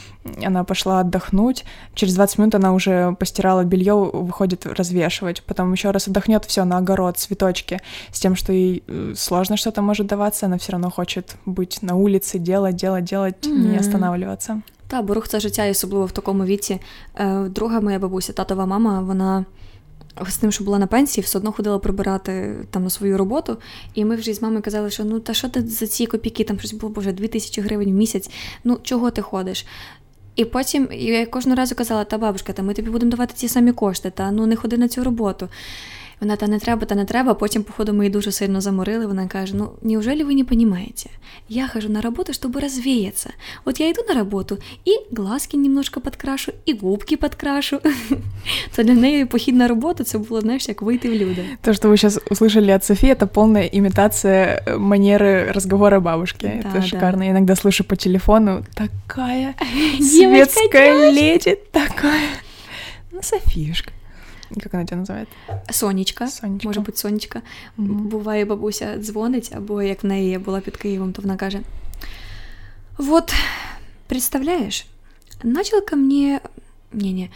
она 0.45 0.63
пошла 0.63 0.99
отдохнуть. 0.99 1.65
Через 1.93 2.15
20 2.15 2.39
минут 2.39 2.55
она 2.55 2.73
уже 2.73 3.15
постирала 3.19 3.63
белье, 3.63 3.93
выходит 3.93 4.65
развешивать. 4.65 5.43
Потом 5.43 5.73
еще 5.73 5.91
раз 5.91 6.07
отдохнет, 6.07 6.45
все 6.45 6.65
на 6.65 6.77
огород, 6.77 7.17
цветочки. 7.17 7.79
С 8.11 8.19
тем, 8.19 8.35
что 8.35 8.53
ей 8.53 8.83
э, 8.87 9.13
сложно 9.15 9.57
что-то 9.57 9.81
может 9.81 10.07
даваться, 10.07 10.45
она 10.45 10.57
все 10.57 10.71
равно 10.71 10.89
хочет 10.89 11.35
быть 11.45 11.79
на 11.81 11.95
улице, 11.95 12.39
делать, 12.39 12.75
делать, 12.75 13.03
делать, 13.03 13.35
mm-hmm. 13.45 13.71
не 13.71 13.77
останавливаться. 13.77 14.61
Та, 14.87 15.01
бо 15.01 15.13
рух 15.13 15.27
це 15.27 15.39
життя, 15.39 15.65
і 15.65 15.71
особливо 15.71 16.05
в 16.05 16.11
такому 16.11 16.45
віці. 16.45 16.79
Друга 17.45 17.81
моя 17.81 17.99
бабуся, 17.99 18.33
татова 18.33 18.65
мама, 18.65 19.01
вона 19.01 19.45
з 20.28 20.36
тим, 20.36 20.52
що 20.52 20.64
була 20.64 20.78
на 20.78 20.86
пенсії, 20.86 21.24
все 21.24 21.38
одно 21.38 21.52
ходила 21.52 21.78
прибирати 21.78 22.56
там 22.70 22.84
на 22.84 22.90
свою 22.90 23.18
роботу. 23.18 23.56
І 23.94 24.04
ми 24.04 24.16
вже 24.16 24.34
з 24.34 24.42
мамою 24.42 24.62
казали, 24.62 24.90
що 24.90 25.04
ну 25.04 25.20
та 25.20 25.34
що 25.34 25.48
ти 25.48 25.62
за 25.62 25.86
ці 25.86 26.06
копійки, 26.06 26.44
там 26.44 26.58
щось 26.58 26.72
було, 26.72 26.92
боже, 26.92 27.12
2000 27.12 27.62
гривень 27.62 27.90
в 27.90 27.94
місяць, 27.94 28.30
ну 28.64 28.78
чого 28.82 29.10
ти 29.10 29.22
ходиш? 29.22 29.66
І 30.36 30.44
потім 30.44 30.88
я 30.92 31.26
кожного 31.26 31.56
разу 31.56 31.74
казала, 31.74 32.04
та 32.04 32.18
бабушка, 32.18 32.52
та 32.52 32.62
ми 32.62 32.74
тобі 32.74 32.90
будемо 32.90 33.10
давати 33.10 33.34
ті 33.36 33.48
самі 33.48 33.72
кошти, 33.72 34.10
та 34.10 34.30
ну 34.30 34.46
не 34.46 34.56
ходи 34.56 34.78
на 34.78 34.88
цю 34.88 35.04
роботу. 35.04 35.48
Вона 36.21 36.35
та 36.35 36.47
не 36.47 36.59
треба, 36.59 36.85
та 36.85 36.95
не 36.95 37.05
треба. 37.05 37.33
Потім, 37.33 37.63
походу, 37.63 37.93
ми 37.93 38.03
її 38.03 38.13
дуже 38.13 38.31
сильно 38.31 38.61
заморили. 38.61 39.05
Вона 39.05 39.27
каже: 39.27 39.55
Ну, 39.55 39.71
неужели 39.81 40.23
ви 40.23 40.35
не 40.35 40.43
розумієте? 40.43 41.09
Я 41.49 41.67
хожу 41.67 41.89
на 41.89 42.01
роботу, 42.01 42.33
щоб 42.33 42.57
розвіятися. 42.57 43.29
От 43.65 43.79
я 43.79 43.89
йду 43.89 44.01
на 44.09 44.13
роботу 44.13 44.57
і 44.85 45.15
глазки 45.15 45.57
немножко 45.57 46.01
підкрашу, 46.01 46.53
і 46.65 46.73
губки 46.73 47.17
підкрашу. 47.17 47.79
То 48.75 48.83
для 48.83 48.93
неї 48.93 49.25
похід 49.25 49.55
на 49.55 49.67
роботу 49.67 50.03
це 50.03 50.17
було, 50.17 50.41
знаєш, 50.41 50.67
як 50.67 50.81
вийти 50.81 51.09
в 51.09 51.13
люди. 51.13 51.45
То, 51.61 51.73
что 51.73 51.89
вы 51.89 51.97
сейчас 51.97 52.19
услышали 52.29 52.75
от 52.75 52.83
Софии, 52.83 53.09
это 53.09 53.27
полная 53.27 53.69
имитация 53.73 54.63
э, 54.65 54.77
манеры 54.77 55.51
разговора 55.51 55.99
бабушки. 55.99 56.45
Да, 56.63 56.69
это 56.69 56.73
да. 56.73 56.81
шикарно. 56.81 57.23
Я 57.23 57.31
иногда 57.31 57.55
слышу 57.55 57.83
по 57.83 57.95
телефону 57.95 58.63
такая 58.75 59.55
Девочка, 59.99 60.51
светская 60.51 61.11
леди, 61.11 61.57
такая. 61.71 62.29
Ну, 63.11 63.21
Софишка. 63.21 63.91
Как 64.63 64.73
она 64.73 64.85
тебя 64.85 64.97
называет? 64.97 65.27
Сонечка, 65.71 66.27
Сонечка. 66.27 66.67
може 66.67 66.79
бути 66.79 66.97
Сонечка. 66.97 67.41
Мгм. 67.77 68.07
Буває, 68.07 68.45
бабуся 68.45 68.97
дзвонить, 68.97 69.51
або 69.55 69.81
як 69.81 70.03
в 70.03 70.07
неї 70.07 70.29
я 70.29 70.39
була 70.39 70.59
під 70.59 70.77
Києвом, 70.77 71.13
то 71.13 71.21
вона 71.21 71.35
каже: 71.35 71.59
Вот, 72.97 73.33
представляешь, 74.07 74.85
начал 75.43 75.85
ко 75.85 75.95
мне... 75.95 76.39
Не-не. 76.93 77.29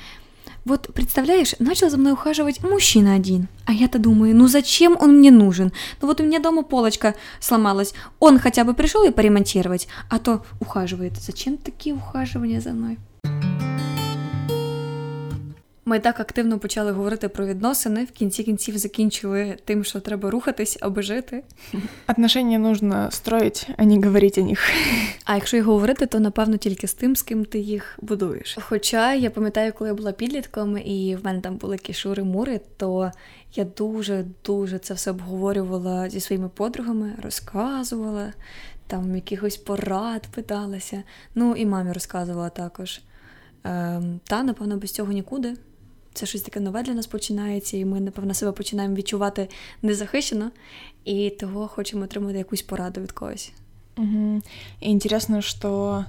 Вот, 0.66 0.94
представляешь, 0.94 1.56
начал 1.60 1.90
за 1.90 1.98
мной 1.98 2.14
ухаживать 2.14 2.64
мужчина 2.64 3.16
один. 3.16 3.48
А 3.66 3.74
я-то 3.74 4.00
думаю, 4.00 4.36
ну 4.36 4.48
зачем 4.48 4.98
он 5.00 5.18
мне 5.18 5.32
нужен? 5.32 5.72
Ну 6.02 6.08
вот 6.08 6.22
у 6.22 6.24
меня 6.24 6.40
дома 6.40 6.64
полочка 6.64 7.16
сломалась. 7.40 7.94
Он 8.20 8.40
хотя 8.40 8.64
бы 8.64 8.74
пришел 8.74 9.04
ее 9.04 9.12
поремонтировать, 9.12 9.88
а 10.10 10.20
то 10.20 10.42
ухаживает. 10.62 11.14
Зачем 11.22 11.58
такие 11.58 11.96
ухаживания 11.96 12.62
за 12.62 12.72
мной? 12.72 12.98
Ми 15.89 15.99
так 15.99 16.21
активно 16.21 16.59
почали 16.59 16.93
говорити 16.93 17.29
про 17.29 17.47
відносини, 17.47 18.05
в 18.05 18.11
кінці 18.11 18.45
кінців 18.45 18.79
закінчили 18.79 19.57
тим, 19.65 19.85
що 19.85 20.01
треба 20.01 20.31
рухатись, 20.31 20.79
аби 20.81 21.03
жити. 21.03 21.45
Отношения 22.09 22.59
нужно 22.59 23.11
строить, 23.11 23.69
а 23.77 23.85
не 23.85 24.07
говорить 24.07 24.39
о 24.39 24.43
них. 24.43 24.71
А 25.25 25.35
якщо 25.35 25.57
й 25.57 25.61
говорити, 25.61 26.07
то 26.07 26.21
напевно 26.21 26.57
тільки 26.57 26.89
з 26.89 26.95
тим, 26.95 27.17
з 27.17 27.23
ким 27.23 27.45
ти 27.45 27.59
їх 27.59 27.99
будуєш. 28.03 28.59
Хоча 28.61 29.15
я 29.15 29.31
пам'ятаю, 29.31 29.73
коли 29.73 29.89
я 29.91 29.95
була 29.95 30.13
підлітком, 30.13 30.79
і 30.79 31.17
в 31.17 31.25
мене 31.25 31.41
там 31.41 31.57
були 31.57 31.77
кішури-мури, 31.77 32.61
то 32.77 33.13
я 33.55 33.65
дуже 33.65 34.25
дуже 34.45 34.79
це 34.79 34.95
все 34.95 35.11
обговорювала 35.11 36.11
зі 36.11 36.21
своїми 36.21 36.49
подругами, 36.49 37.13
розказувала, 37.23 38.33
там 38.87 39.15
якихось 39.15 39.57
порад 39.57 40.27
питалася. 40.35 41.03
Ну 41.35 41.57
і 41.57 41.67
мамі 41.67 41.93
розказувала 41.93 42.49
також. 42.49 43.01
Ем, 43.65 44.21
та, 44.25 44.43
напевно, 44.43 44.77
без 44.77 44.93
цього 44.93 45.13
нікуди. 45.13 45.55
Це 46.18 46.26
щось 46.26 46.42
таке 46.42 46.60
нове 46.60 46.84
для 46.84 46.94
нас 46.94 47.08
починається, 47.08 47.78
і 47.78 47.86
ми, 47.86 48.00
напевно, 48.00 48.34
себе 48.34 48.52
починаємо 48.52 48.96
відчувати 48.96 49.50
незахищено, 49.82 50.52
і 51.06 51.30
того 51.30 51.68
хочемо 51.68 52.04
отримати 52.04 52.38
якусь 52.38 52.62
пораду 52.62 53.02
від 53.02 53.12
когось. 53.12 53.52
Мгм. 53.98 54.44
И 54.84 54.90
интересно, 54.90 55.42
что 55.42 56.06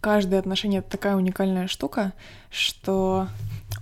каждое 0.00 0.38
отношение 0.40 0.80
это 0.80 0.90
такая 0.90 1.16
уникальная 1.16 1.66
штука, 1.68 2.12
что... 2.50 3.26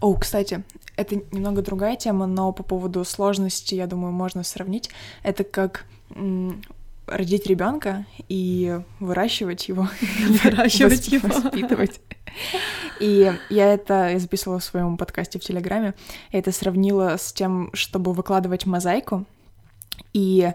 О, 0.01 0.15
кстати, 0.15 0.63
это 0.97 1.21
немного 1.33 1.63
другая 1.63 1.97
тема, 1.97 2.27
но 2.27 2.53
по 2.53 2.63
поводу 2.63 3.05
сложности, 3.05 3.75
я 3.75 3.87
думаю, 3.87 4.13
можно 4.13 4.45
сравнить. 4.45 4.91
Это 5.25 5.45
как 5.45 5.85
м, 6.17 6.63
родить 7.07 7.47
ребенка 7.47 8.05
и 8.29 8.81
выращивать 9.01 9.69
его, 9.71 9.89
Выращивать 10.45 11.09
вос- 11.09 11.15
его. 11.15 11.29
воспитывать. 11.29 12.01
И 13.00 13.32
я 13.50 13.74
это 13.74 14.10
я 14.10 14.20
записывала 14.20 14.60
в 14.60 14.64
своем 14.64 14.98
подкасте 14.98 15.40
в 15.40 15.44
Телеграме. 15.44 15.94
Я 16.32 16.40
это 16.40 16.52
сравнила 16.52 17.18
с 17.18 17.34
тем, 17.34 17.70
чтобы 17.74 18.14
выкладывать 18.14 18.66
мозаику. 18.66 19.26
И 20.14 20.52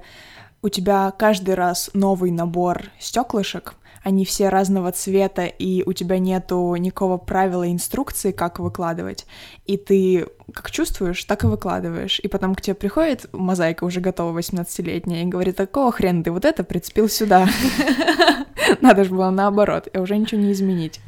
у 0.62 0.68
тебя 0.68 1.10
каждый 1.18 1.54
раз 1.54 1.90
новый 1.94 2.30
набор 2.30 2.90
стеклышек, 2.98 3.74
они 4.02 4.24
все 4.24 4.48
разного 4.48 4.92
цвета, 4.92 5.44
и 5.44 5.82
у 5.84 5.92
тебя 5.92 6.18
нету 6.18 6.74
никакого 6.76 7.18
правила 7.18 7.70
инструкции, 7.70 8.32
как 8.32 8.58
выкладывать. 8.58 9.26
И 9.66 9.76
ты 9.76 10.26
как 10.54 10.70
чувствуешь, 10.70 11.22
так 11.24 11.44
и 11.44 11.46
выкладываешь. 11.46 12.18
И 12.20 12.28
потом 12.28 12.54
к 12.54 12.62
тебе 12.62 12.74
приходит 12.74 13.26
мозаика 13.32 13.84
уже 13.84 14.00
готова 14.00 14.38
18-летняя 14.38 15.24
и 15.24 15.28
говорит, 15.28 15.56
какого 15.56 15.92
хрена 15.92 16.24
ты 16.24 16.30
вот 16.30 16.44
это 16.44 16.64
прицепил 16.64 17.08
сюда? 17.08 17.46
Надо 18.80 19.04
же 19.04 19.10
было 19.10 19.30
наоборот, 19.30 19.88
и 19.92 19.98
уже 19.98 20.16
ничего 20.16 20.40
не 20.40 20.52
изменить 20.52 21.00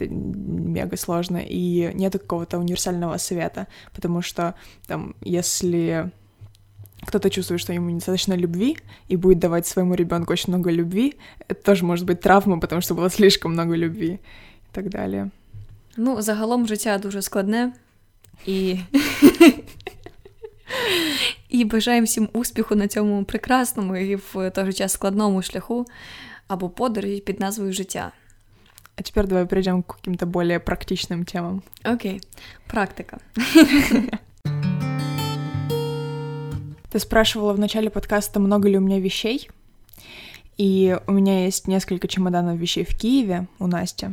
Это 0.00 0.08
мега 0.08 0.96
сложно, 0.96 1.40
и 1.42 1.90
нету 1.94 2.18
какого-то 2.18 2.58
универсального 2.58 3.16
совета, 3.18 3.66
потому 3.94 4.22
что 4.22 4.54
там, 4.86 5.14
если 5.22 6.10
кто-то 7.02 7.30
чувствует, 7.30 7.60
что 7.60 7.72
ему 7.72 7.90
недостаточно 7.90 8.34
любви 8.34 8.78
и 9.08 9.16
будет 9.16 9.38
давать 9.38 9.66
своему 9.66 9.94
ребенку 9.94 10.32
очень 10.32 10.52
много 10.52 10.70
любви, 10.70 11.14
это 11.48 11.62
тоже 11.62 11.84
может 11.84 12.04
быть 12.04 12.20
травма, 12.20 12.60
потому 12.60 12.80
что 12.80 12.94
было 12.94 13.10
слишком 13.10 13.52
много 13.52 13.74
любви 13.74 14.12
и 14.14 14.72
так 14.72 14.90
далее. 14.90 15.30
Ну, 15.96 16.22
загалом 16.22 16.66
життя 16.66 16.98
дуже 16.98 17.22
складне 17.22 17.72
і. 18.46 18.78
І 21.48 21.64
бажаємо 21.64 22.04
всім 22.04 22.28
успіху 22.32 22.74
на 22.74 22.88
цьому 22.88 23.24
прекрасному 23.24 23.96
і 23.96 24.16
в 24.16 24.50
той 24.50 24.64
же 24.64 24.72
час 24.72 24.92
складному 24.92 25.42
шляху 25.42 25.86
або 26.48 26.68
подорожі 26.68 27.20
під 27.20 27.40
назвою 27.40 27.72
життя. 27.72 28.12
А 29.01 29.03
теперь 29.03 29.25
давай 29.25 29.47
перейдем 29.47 29.81
к 29.81 29.95
каким-то 29.95 30.27
более 30.27 30.59
практичным 30.59 31.25
темам. 31.25 31.63
Окей, 31.81 32.21
практика. 32.67 33.17
Ты 36.91 36.99
спрашивала 36.99 37.53
в 37.53 37.59
начале 37.59 37.89
подкаста, 37.89 38.39
много 38.39 38.69
ли 38.69 38.77
у 38.77 38.79
меня 38.79 38.99
вещей. 38.99 39.49
И 40.57 40.95
у 41.07 41.13
меня 41.13 41.45
есть 41.45 41.67
несколько 41.67 42.07
чемоданов 42.07 42.59
вещей 42.59 42.85
в 42.85 42.95
Киеве 42.95 43.47
у 43.57 43.65
Насти. 43.65 44.09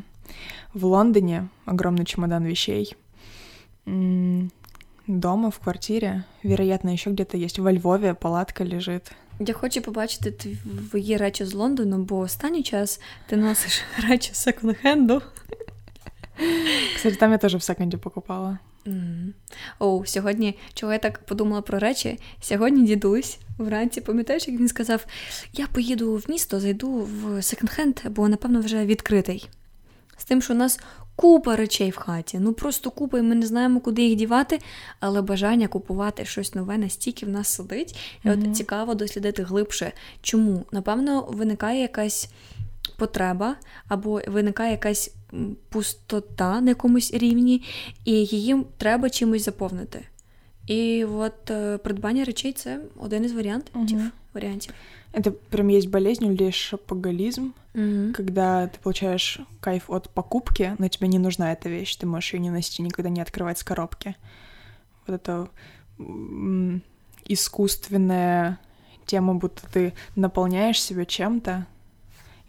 В 0.73 0.87
Лондоне 0.87 1.51
огромный 1.67 2.07
чемодан 2.07 2.47
вещей. 2.47 2.97
Дома, 5.09 5.51
в 5.51 5.59
квартире. 5.59 6.25
Вероятно, 6.43 6.91
еще 6.91 7.11
где-то 7.11 7.39
есть. 7.39 7.59
Во 7.59 7.73
Львове 7.73 8.15
палатка 8.15 8.63
лежит. 8.63 9.11
Я 9.41 9.55
хочу 9.55 9.81
побачити 9.83 10.31
твої 10.91 11.17
речі 11.17 11.45
з 11.45 11.55
Лондону, 11.55 11.99
бо 11.99 12.19
останній 12.19 12.63
час 12.63 13.01
ти 13.27 13.37
носиш 13.37 13.83
речі 14.09 14.31
з 14.35 14.47
секонд-хенду. 14.47 15.23
Кстати, 16.97 17.17
там 17.17 17.33
я 17.33 17.39
тоже 17.39 17.57
в 17.57 17.63
секонде 17.63 17.97
покупала. 17.97 18.59
Мгм. 18.85 19.35
О, 19.79 20.03
сьогодні, 20.07 20.59
чого 20.75 20.93
я 20.93 20.99
так 20.99 21.19
подумала 21.19 21.63
про 21.63 21.79
речі? 21.79 22.19
Сьогодні 22.41 22.87
дідусь 22.87 23.39
вранці, 23.59 24.01
пам'ятаєш, 24.01 24.49
як 24.49 24.61
він 24.61 24.69
сказав: 24.69 25.07
Я 25.53 25.67
поїду 25.67 26.17
в 26.17 26.25
місто, 26.29 26.61
зайду 26.61 26.91
в 26.91 27.43
секонд-хенд, 27.43 28.11
бо 28.11 28.29
напевно 28.29 28.61
вже 28.61 28.85
відкритий. 28.85 29.49
З 30.17 30.25
тим, 30.25 30.43
що 30.43 30.53
у 30.53 30.57
нас 30.57 30.81
купа 31.19 31.57
речей 31.57 31.91
в 31.91 31.97
хаті, 31.97 32.39
ну 32.39 32.53
просто 32.53 32.91
купа, 32.91 33.19
і 33.19 33.23
ми 33.23 33.35
не 33.35 33.47
знаємо, 33.47 33.81
куди 33.81 34.03
їх 34.03 34.15
дівати, 34.17 34.59
але 35.01 35.23
бажання 35.23 35.69
купувати 35.69 36.25
щось 36.25 36.55
нове 36.55 36.79
настільки 36.79 37.27
в 37.27 37.29
нас 37.29 37.49
сидить. 37.49 37.97
І 38.25 38.29
Мгм. 38.29 38.43
от 38.51 38.57
цікаво 38.57 38.95
дослідити 38.95 39.43
глибше, 39.43 39.93
чому. 40.23 40.65
Напевно, 40.73 41.29
виникає 41.31 41.81
якась 41.81 42.31
потреба, 42.97 43.57
або 43.89 44.21
виникає 44.27 44.71
якась 44.71 45.15
пустота 45.69 46.61
на 46.61 46.69
якомусь 46.69 47.15
рівні, 47.15 47.63
і 48.05 48.13
її 48.13 48.57
треба 48.77 49.11
чимось 49.11 49.45
заповнити. 49.45 50.05
І 50.67 51.05
от 51.05 51.51
е, 51.51 51.79
придбання 51.79 52.25
речей 52.25 52.53
це 52.53 52.81
один 52.97 53.25
із 53.25 53.33
варіантів. 53.33 53.77
Мгм. 53.77 54.11
варіантів. 54.35 54.75
Это 55.13 55.31
прям 55.31 55.69
есть 55.69 55.89
болезнь 55.89 56.27
у 56.27 56.31
людей 56.31 56.53
шопоголизм, 56.53 57.55
Угу. 57.75 58.13
когда 58.15 58.67
ты 58.67 58.79
получаешь 58.81 59.41
кайф 59.61 59.89
от 59.91 60.11
покупки, 60.11 60.75
но 60.79 60.89
тебе 60.89 61.07
не 61.09 61.19
нужна 61.19 61.53
эта 61.53 61.69
вещь, 61.69 61.97
ты 61.97 62.07
можешь 62.07 62.35
ее 62.35 62.41
не 62.41 62.51
носить, 62.51 62.81
и 62.81 62.83
никогда 62.83 63.09
не 63.09 63.21
открывать 63.21 63.59
с 63.59 63.65
коробки. 63.65 64.17
Вот 65.07 65.15
это 65.15 65.49
искусственная 67.25 68.59
тема, 69.07 69.35
будто 69.35 69.63
ты 69.71 69.95
наполняешь 70.17 70.83
себя 70.83 71.05
чем-то. 71.05 71.67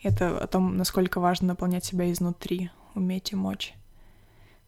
Это 0.01 0.37
о 0.37 0.47
том, 0.47 0.77
насколько 0.77 1.19
важно 1.19 1.49
наполнять 1.49 1.85
себя 1.85 2.11
изнутри, 2.11 2.71
уметь 2.95 3.31
и 3.31 3.35
мочь 3.35 3.73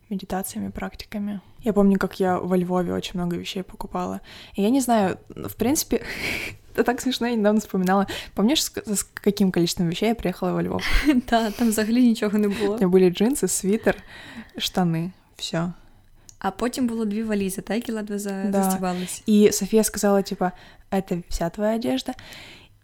медитациями, 0.09 0.69
практиками. 0.69 1.41
Я 1.61 1.71
помню, 1.73 1.97
как 1.97 2.19
я 2.19 2.37
во 2.37 2.57
Львове 2.57 2.93
очень 2.93 3.13
много 3.13 3.37
вещей 3.37 3.63
покупала. 3.63 4.19
И 4.55 4.61
я 4.61 4.69
не 4.69 4.81
знаю, 4.81 5.17
в 5.29 5.55
принципе, 5.55 6.03
это 6.74 6.84
так 6.84 7.00
смешно, 7.00 7.26
я 7.26 7.34
недавно 7.36 7.60
вспоминала. 7.60 8.06
Помнишь, 8.34 8.62
с, 8.64 8.72
с 8.86 9.02
каким 9.14 9.50
количеством 9.52 9.88
вещей 9.88 10.08
я 10.08 10.14
приехала 10.14 10.52
во 10.52 10.62
Львов? 10.62 10.82
Та, 11.26 11.50
там 11.50 11.68
взагалі 11.68 12.02
нічого 12.08 12.38
не 12.38 12.46
У 12.46 12.50
було. 12.50 12.74
меня 12.78 12.88
были 12.88 13.10
джинсы, 13.10 13.48
свитер, 13.48 13.96
штаны, 14.58 15.10
все. 15.36 15.72
А 16.38 16.50
потім 16.50 16.86
було 16.86 17.04
дві 17.04 17.22
валізи, 17.22 17.62
так, 17.62 17.76
які 17.76 17.92
ледве 17.92 18.18
за... 18.18 18.44
Да. 18.44 18.62
застібались. 18.62 19.22
И 19.28 19.50
София 19.52 19.84
сказала, 19.84 20.22
типа, 20.22 20.52
это 20.90 21.22
вся 21.28 21.50
твоя 21.50 21.76
одежда. 21.76 22.12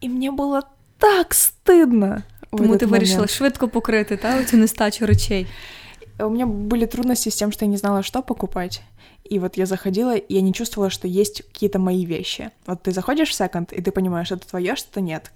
И 0.05 0.09
мне 0.09 0.31
было 0.31 0.63
так 0.99 1.35
стыдно. 1.35 2.23
в 2.53 2.57
Тому 2.57 2.75
этот 2.75 2.79
ти 2.79 2.87
вирішила 2.87 3.17
момент. 3.17 3.31
швидко 3.31 3.69
покрити 3.69 4.17
та, 4.17 4.41
оцю 4.41 4.57
нестачу 4.57 5.07
речей. 5.07 5.47
у 6.19 6.31
меня 6.31 6.47
были 6.47 6.87
трудности 6.87 7.31
с 7.31 7.37
тем, 7.37 7.53
что 7.53 7.65
я 7.65 7.71
не 7.71 7.77
знала, 7.77 8.03
что 8.03 8.23
покупать. 8.23 8.83
И 9.27 9.39
вот 9.39 9.57
я 9.57 9.67
заходила, 9.67 10.15
и 10.17 10.35
я 10.35 10.41
не 10.41 10.53
чувствовала, 10.53 10.91
что 10.91 11.07
есть 11.07 11.43
какие-то 11.43 11.79
мои 11.79 12.05
вещи. 12.05 12.51
Вот 12.67 12.83
ты 12.83 12.93
заходишь 12.93 13.31
в 13.31 13.35
секонд, 13.35 13.73
и 13.73 13.81
ты 13.81 13.93
понимаешь, 13.93 14.27
что 14.27 14.37
это 14.37 14.49
твое, 14.49 14.77
что 14.77 15.01
нет 15.01 15.31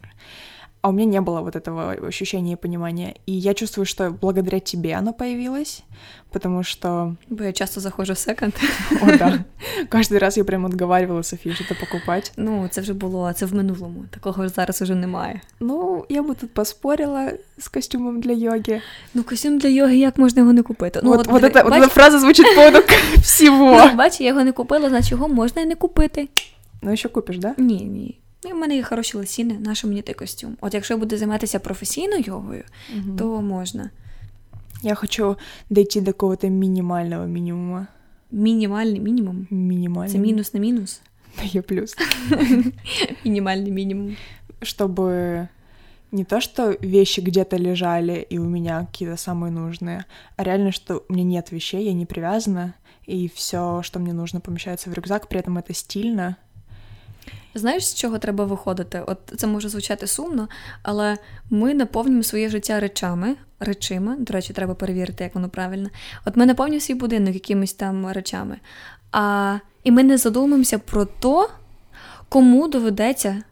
а 0.87 0.88
у 0.88 0.93
меня 0.93 1.05
не 1.05 1.21
было 1.21 1.40
вот 1.40 1.57
этого 1.57 2.07
ощущения 2.07 2.52
и 2.52 2.57
понимания. 2.57 3.16
И 3.26 3.33
я 3.33 3.55
чувствую, 3.55 3.87
что 3.87 4.11
благодаря 4.11 4.61
тебе 4.61 4.95
оно 4.95 5.12
появилось, 5.12 5.83
потому 6.31 6.62
что... 6.62 7.16
Бо 7.28 7.43
я 7.43 7.52
часто 7.52 7.81
заходжу 7.81 8.14
в 8.14 8.19
секонд. 8.19 8.55
О, 9.02 9.07
да. 9.19 9.45
Кожен 9.90 10.19
раз 10.19 10.37
я 10.37 10.45
прям 10.45 10.64
отговаривала 10.64 11.23
Софію, 11.23 11.55
що 11.55 11.64
це 11.64 11.75
покупати. 11.75 12.31
Ну, 12.37 12.69
це 12.71 12.81
вже 12.81 12.95
було, 12.95 13.33
це 13.33 13.47
в 13.47 13.55
минулому. 13.55 14.05
Такого 14.11 14.49
зараз 14.49 14.83
уже 14.83 14.95
немає. 14.95 15.40
Ну, 15.61 16.05
я 16.09 16.23
би 16.23 16.35
тут 16.35 16.55
поспорила 16.55 17.33
з 17.59 17.69
костюмом 17.69 18.21
для 18.21 18.33
йоги. 18.33 18.81
Ну, 19.14 19.23
костюм 19.23 19.59
для 19.59 19.69
йоги, 19.69 19.97
як 19.97 20.19
можна 20.19 20.40
його 20.40 20.52
не 20.52 20.62
купити? 20.62 21.00
Ну, 21.02 21.12
от, 21.12 21.21
от, 21.21 21.26
вот, 21.26 21.43
это, 21.43 21.55
бач... 21.55 21.64
вот 21.64 21.75
эта 21.75 21.88
фраза 21.88 22.19
звучить 22.19 22.47
по 22.47 22.55
поводу 22.55 22.78
всього. 23.16 23.87
Ну, 23.87 23.97
бач, 23.97 24.21
я 24.21 24.26
його 24.26 24.45
не 24.45 24.52
купила, 24.52 24.88
значить 24.88 25.11
його 25.11 25.28
можна 25.28 25.62
і 25.62 25.66
не 25.66 25.75
купити. 25.75 26.28
Ну, 26.83 26.97
що 26.97 27.09
купиш, 27.09 27.38
да? 27.38 27.55
Ні, 27.59 27.81
ні. 27.81 28.19
Ну, 28.45 28.50
і 28.50 28.52
в 28.52 28.57
мене 28.57 28.76
є 28.76 28.83
хороші 28.83 29.16
лосіни, 29.16 29.55
нащо 29.55 29.88
мені 29.88 30.02
той 30.02 30.14
костюм. 30.14 30.57
От 30.61 30.75
якщо 30.75 30.95
я 30.95 31.00
буду 31.00 31.16
займатися 31.16 31.59
професійно 31.59 32.16
йогою, 32.16 32.64
угу. 32.97 33.16
то 33.19 33.43
можна. 33.43 33.90
Я 34.83 34.95
хочу 34.95 35.37
дойти 35.71 36.00
до 36.00 36.12
какого-то 36.12 36.49
мінімального 36.49 37.26
мінімуму. 37.26 37.87
Мінімальний 38.31 39.00
мінімум? 39.00 39.47
Мінімальний. 39.50 40.12
Це 40.12 40.19
мінус 40.19 40.55
на 40.55 40.61
мінус? 40.61 41.00
Є 41.45 41.62
плюс. 41.62 41.97
Минимальный 43.25 43.71
минимум. 43.71 44.16
Чтобы 44.62 45.49
не 46.12 46.25
то, 46.25 46.40
что 46.40 46.76
вещи 46.81 47.21
где-то 47.21 47.57
лежали, 47.57 48.26
и 48.33 48.38
у 48.38 48.45
меня 48.45 48.87
какие-то 48.87 49.16
самые 49.16 49.50
нужные, 49.50 50.05
а 50.37 50.45
реально, 50.45 50.73
что 50.73 51.05
у 51.09 51.12
меня 51.12 51.25
нет 51.25 51.52
вещей, 51.52 51.85
я 51.85 51.93
не 51.93 52.07
привязана, 52.07 52.75
и 53.07 53.28
все, 53.28 53.83
что 53.83 53.99
мне 53.99 54.12
нужно, 54.12 54.40
помещается 54.40 54.90
в 54.90 54.95
рюкзак, 54.95 55.28
при 55.28 55.40
этом 55.40 55.59
это 55.59 55.75
стильно, 55.75 56.37
Знаєш, 57.55 57.88
з 57.88 57.93
чого 57.93 58.17
треба 58.17 58.46
виходити? 58.46 59.03
От 59.08 59.17
це 59.38 59.48
може 59.48 59.70
звучати 59.70 60.08
сумно, 60.08 60.48
але 60.84 61.17
ми 61.50 61.74
наповнюємо 61.74 62.24
своє 62.24 62.50
життя 62.50 62.79
речами, 62.79 63.36
речима. 63.60 64.15
До 64.20 64.34
речі, 64.34 64.53
треба 64.53 64.75
перевірити, 64.75 65.24
як 65.24 65.36
воно 65.36 65.50
правильно. 65.50 65.89
От 66.25 66.38
ми 66.38 66.46
наповнюємо 66.46 66.81
свій 66.81 66.93
будинок 66.93 67.34
якимись 67.34 67.74
там 67.74 68.12
речами. 68.12 68.58
А, 69.12 69.58
І 69.84 69.91
ми 69.91 70.03
не 70.03 70.17
задумуємося 70.17 70.79
про 70.79 71.05
то, 71.05 71.50
кому 72.29 72.67
доведеться 72.67 73.43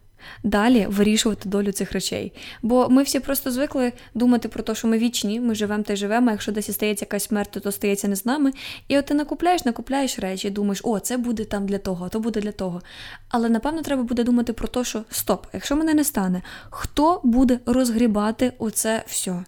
далі 0.44 0.88
вирішувати 0.90 1.50
долю 1.50 1.72
цих 1.72 1.92
речей. 1.92 2.34
Бо 2.62 2.90
ми 2.90 3.04
всі 3.04 3.20
просто 3.20 3.52
звикли 3.52 3.94
думати 4.14 4.48
про 4.48 4.64
те, 4.64 4.76
що 4.76 4.88
ми 4.88 4.98
вічні, 4.98 5.40
ми 5.40 5.56
живемо 5.56 5.84
та 5.84 5.94
й 5.94 5.96
живемо, 5.96 6.30
а 6.30 6.32
якщо 6.32 6.52
десь 6.52 6.74
стається 6.74 7.06
якась 7.06 7.24
смерть, 7.24 7.52
то, 7.52 7.60
то 7.60 7.72
стається 7.72 8.08
не 8.08 8.16
з 8.16 8.26
нами. 8.26 8.52
І 8.88 8.98
от 8.98 9.06
ти 9.06 9.14
накупляєш, 9.14 9.66
накупляєш 9.66 10.20
речі, 10.20 10.50
думаєш, 10.50 10.82
о, 10.84 11.00
це 11.00 11.18
буде 11.18 11.46
там 11.46 11.68
для 11.68 11.78
того, 11.78 12.10
то 12.10 12.20
буде 12.20 12.42
для 12.42 12.52
того. 12.52 12.82
Але 13.30 13.50
напевно 13.50 13.82
треба 13.82 14.04
буде 14.04 14.24
думати 14.24 14.54
про 14.54 14.68
те, 14.68 14.84
що 14.84 15.04
стоп, 15.10 15.46
якщо 15.54 15.76
мене 15.76 15.94
не 15.94 16.04
стане, 16.04 16.42
хто 16.70 17.22
буде 17.24 17.60
розгрібати 17.66 18.54
оце 18.58 19.04
все? 19.08 19.44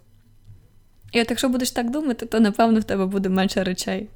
І 1.11 1.21
от 1.21 1.29
якщо 1.29 1.49
будеш 1.49 1.71
так 1.71 1.89
думати, 1.89 2.25
то 2.25 2.39
напевно 2.39 2.79
в 2.79 2.83
тебе 2.83 3.05
буде 3.05 3.29
менше 3.29 3.63
речей. 3.63 4.07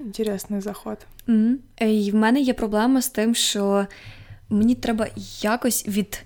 Інтересний 0.00 0.60
заход. 0.60 0.98
Mm-hmm. 1.28 1.86
І 1.86 2.10
в 2.10 2.14
мене 2.14 2.40
є 2.40 2.54
проблема 2.54 3.02
з 3.02 3.08
тим, 3.08 3.34
що 3.34 3.86
мені 4.50 4.74
треба 4.74 5.06
якось 5.40 5.88
від. 5.88 6.24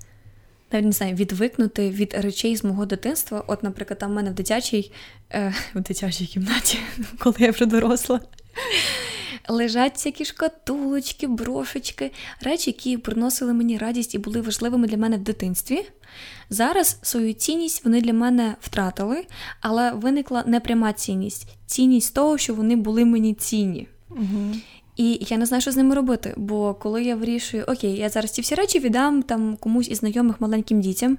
Навіть 0.73 0.87
не 0.87 0.93
знаю, 0.93 1.15
відвикнути 1.15 1.91
від 1.91 2.15
речей 2.15 2.57
з 2.57 2.65
мого 2.65 2.87
дитинства. 2.87 3.45
От, 3.47 3.63
наприклад, 3.63 3.99
там 3.99 4.11
в 4.11 4.15
мене 4.15 4.31
в 4.31 4.35
дитячій 4.35 4.93
е, 5.31 5.55
в 5.75 5.81
дитячій 5.81 6.27
кімнаті, 6.27 6.79
коли 7.19 7.37
я 7.39 7.51
вже 7.51 7.67
доросла, 7.67 8.21
лежать 9.49 9.95
всякі 9.95 10.25
шкатулочки, 10.25 11.27
брошечки, 11.27 12.11
речі, 12.41 12.71
які 12.71 12.97
приносили 12.97 13.53
мені 13.53 13.79
радість 13.79 14.15
і 14.15 14.19
були 14.19 14.41
важливими 14.41 14.87
для 14.87 14.97
мене 14.97 15.17
в 15.17 15.21
дитинстві. 15.21 15.85
Зараз 16.51 16.99
свою 17.03 17.33
цінність 17.33 17.85
вони 17.85 18.01
для 18.01 18.13
мене 18.13 18.57
втратили, 18.61 19.27
але 19.61 19.93
виникла 19.93 20.45
непряма 20.47 20.93
цінність 20.93 21.49
цінність 21.67 22.15
того, 22.15 22.39
що 22.39 22.55
вони 22.55 22.77
були 22.77 23.05
мені 23.05 23.35
цінні. 23.35 23.89
Угу. 24.11 24.55
І 25.03 25.27
я 25.29 25.37
не 25.37 25.47
знаю, 25.47 25.61
що 25.61 25.73
з 25.73 25.77
ними 25.77 25.95
робити. 25.95 26.35
Бо 26.37 26.75
коли 26.75 27.05
я 27.05 27.17
вирішую, 27.17 27.65
окей, 27.69 27.97
я 27.97 28.09
зараз 28.09 28.31
ці 28.31 28.41
всі 28.41 28.55
речі 28.55 28.79
віддам 28.79 29.23
там 29.23 29.57
комусь 29.57 29.89
із 29.89 29.99
знайомих 29.99 30.41
маленьким 30.41 30.81
дітям. 30.81 31.19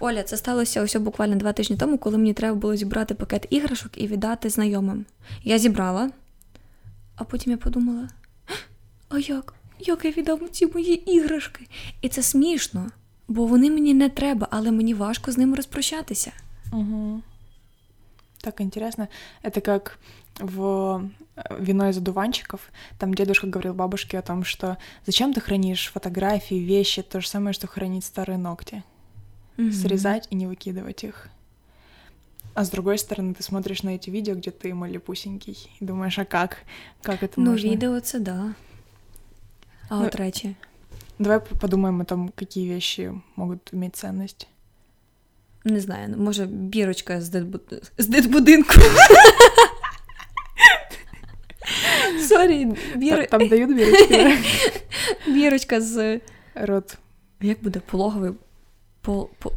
Оля, 0.00 0.22
це 0.22 0.36
сталося 0.36 0.82
ось 0.82 0.96
буквально 0.96 1.36
два 1.36 1.52
тижні 1.52 1.76
тому, 1.76 1.98
коли 1.98 2.18
мені 2.18 2.32
треба 2.32 2.54
було 2.54 2.76
зібрати 2.76 3.14
пакет 3.14 3.46
іграшок 3.50 3.90
і 3.96 4.06
віддати 4.06 4.50
знайомим. 4.50 5.04
Я 5.44 5.58
зібрала, 5.58 6.10
а 7.16 7.24
потім 7.24 7.52
я 7.52 7.58
подумала: 7.58 8.08
а 9.08 9.18
як? 9.18 9.54
Як 9.78 10.04
я 10.04 10.10
віддам 10.10 10.40
ці 10.50 10.66
мої 10.66 11.16
іграшки? 11.16 11.66
І 12.00 12.08
це 12.08 12.22
смішно, 12.22 12.90
бо 13.28 13.46
вони 13.46 13.70
мені 13.70 13.94
не 13.94 14.08
треба, 14.08 14.48
але 14.50 14.70
мені 14.70 14.94
важко 14.94 15.32
з 15.32 15.38
ними 15.38 15.56
розпрощатися. 15.56 16.32
Угу. 16.72 17.22
Так 18.40 18.60
интересно. 18.60 19.08
Это 19.44 19.60
как 19.60 19.98
в 20.38 21.10
вино 21.58 21.88
из 21.88 21.98
одуванчиков. 21.98 22.60
Там 22.98 23.14
дедушка 23.14 23.46
говорил 23.46 23.74
бабушке 23.74 24.18
о 24.18 24.22
том, 24.22 24.44
что 24.44 24.78
зачем 25.04 25.32
ты 25.32 25.40
хранишь 25.40 25.90
фотографии, 25.92 26.56
вещи, 26.56 27.02
то 27.02 27.20
же 27.20 27.28
самое, 27.28 27.52
что 27.52 27.66
хранить 27.66 28.04
старые 28.04 28.38
ногти. 28.38 28.84
Mm-hmm. 29.56 29.72
Срезать 29.72 30.26
и 30.30 30.34
не 30.34 30.46
выкидывать 30.46 31.04
их. 31.04 31.28
А 32.54 32.64
с 32.64 32.70
другой 32.70 32.98
стороны, 32.98 33.34
ты 33.34 33.42
смотришь 33.42 33.82
на 33.82 33.90
эти 33.90 34.08
видео, 34.08 34.34
где 34.34 34.50
ты 34.50 34.72
малепусенький, 34.72 35.70
и 35.78 35.84
думаешь, 35.84 36.18
а 36.18 36.24
как? 36.24 36.58
Как 37.02 37.22
это 37.22 37.38
ну, 37.38 37.50
можно? 37.50 37.68
Ну, 37.68 37.94
это 37.94 38.18
да. 38.18 38.54
А 39.90 39.96
ну, 39.96 40.04
вот 40.04 40.14
речи? 40.16 40.56
Давай 41.18 41.40
подумаем 41.40 42.00
о 42.00 42.04
том, 42.04 42.30
какие 42.34 42.66
вещи 42.66 43.12
могут 43.36 43.72
иметь 43.72 43.96
ценность. 43.96 44.48
Не 45.64 45.80
знаю, 45.80 46.16
може, 46.16 46.46
бірочка 46.46 47.20
з, 47.20 47.28
дитбу... 47.28 47.58
з 47.98 48.06
дитбудинку. 48.06 48.74
Сорі, 52.36 52.68
бір... 52.96 53.26
Там 53.26 53.48
дають 53.48 53.76
бірочки. 53.76 54.38
Бірочка 55.26 55.80
з. 55.80 56.20
Рот. 56.54 56.96
Як 57.40 57.62
буде 57.62 57.80
пологовий? 57.90 58.30
По... 59.00 59.28
По... 59.38 59.52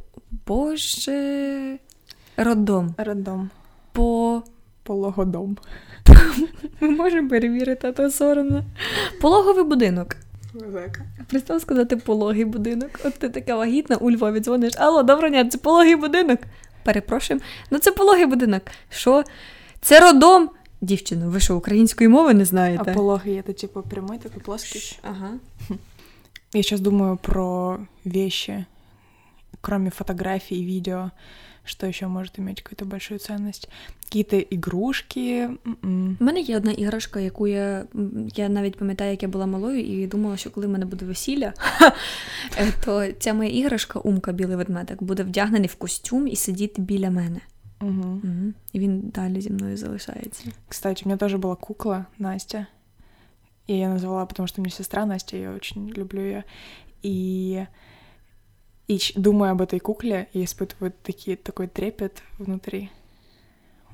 Боже. 0.48 1.78
Роддом. 2.38 2.96
Роддом. 2.98 3.50
По. 3.92 4.44
Пологодом. 4.84 5.58
Ми 6.80 6.90
можемо 6.90 7.30
перевірити, 7.30 7.88
а 7.88 7.92
то 7.92 8.12
соромно. 8.12 8.64
Пологовий 9.22 9.64
будинок. 9.64 10.16
Представ 11.28 11.62
сказати 11.62 11.98
пологий 11.98 12.46
будинок. 12.46 12.90
От 13.04 13.14
ти 13.14 13.30
така 13.30 13.56
вагітна, 13.56 13.96
у 13.96 14.12
Львові 14.12 14.40
дзвониш. 14.40 14.74
Алло, 14.78 15.04
доброго 15.04 15.30
дня, 15.30 15.46
це 15.46 15.58
пологий 15.58 15.96
будинок. 15.96 16.40
Перепрошую. 16.84 17.40
Ну 17.72 17.80
це 17.80 17.92
пологий 17.92 18.26
будинок. 18.26 18.62
Що? 18.90 19.24
Це 19.82 20.00
родом. 20.00 20.50
Дівчино, 20.82 21.30
ви 21.30 21.40
що, 21.40 21.58
української 21.58 22.08
мови 22.08 22.34
не 22.34 22.46
знаєте? 22.46 22.92
А 22.92 22.94
пологий 22.94 23.42
это 23.42 23.54
типа 23.54 23.82
прямой, 23.82 24.18
такой 24.18 24.42
плоский? 24.44 25.00
Ага. 25.02 25.32
Я 26.54 26.64
сейчас 26.64 26.80
думаю 26.80 27.18
про 27.18 27.80
вещи, 28.06 28.66
кроме 29.62 29.90
фотографий 29.90 30.60
и 30.60 30.66
видео. 30.66 31.12
Что 31.66 31.86
еще 31.88 32.08
может 32.08 32.40
иметь 32.40 32.62
какую-то 32.62 32.86
большую 32.86 33.20
ценность? 33.20 33.70
Какие-то 34.04 34.36
ігрушки. 34.38 35.50
У 35.84 36.24
мене 36.24 36.40
є 36.40 36.58
одна 36.58 36.72
іграшка, 36.72 37.20
яку 37.20 37.48
я 37.48 37.86
я 38.36 38.50
навіть 38.50 38.78
пам'ятаю, 38.78 39.12
як 39.12 39.24
я 39.24 39.30
була 39.30 39.46
малою, 39.46 39.80
і 39.80 40.08
думала, 40.08 40.38
що 40.38 40.50
коли 40.50 40.68
в 40.68 40.70
мене 40.70 40.86
буде 40.86 41.06
весілля, 41.06 41.54
е, 42.58 42.74
то 42.86 43.12
ця 43.20 43.34
моя 43.34 43.50
іграшка, 43.50 44.00
умка, 44.00 44.32
білий 44.32 44.56
ведмедик, 44.56 45.04
буде 45.04 45.24
вдягнений 45.24 45.68
в 45.68 45.76
костюм 45.76 46.28
і 46.28 46.36
сидіти 46.36 46.82
біля 46.82 47.10
мене. 47.10 47.40
Угу. 47.81 48.21
Угу. 48.25 48.53
І 48.73 48.79
він 48.79 49.01
далі 49.01 49.41
зі 49.41 49.51
мною 49.51 49.77
залишається. 49.77 50.45
Кстати, 50.69 51.03
у 51.05 51.09
меня 51.09 51.19
тоже 51.19 51.39
была 51.39 51.57
кукла 51.57 52.07
Настя. 52.19 52.67
Я 53.67 53.75
ее 53.77 53.89
назвала, 53.89 54.27
потому 54.27 54.47
что 54.47 54.61
у 54.61 54.65
меня 54.65 54.75
сестра 54.75 55.07
Настя, 55.07 55.37
я 55.37 55.51
очень 55.51 55.89
люблю 55.91 56.21
ее. 56.21 56.45
И 57.03 57.67
И 58.87 59.01
думая 59.17 59.53
об 59.53 59.63
этой 59.63 59.81
кукле, 59.81 60.29
я 60.35 60.45
испытываю 60.45 60.93
такие, 61.03 61.37
такой 61.37 61.69
трепет 61.69 62.23
внутри. 62.39 62.91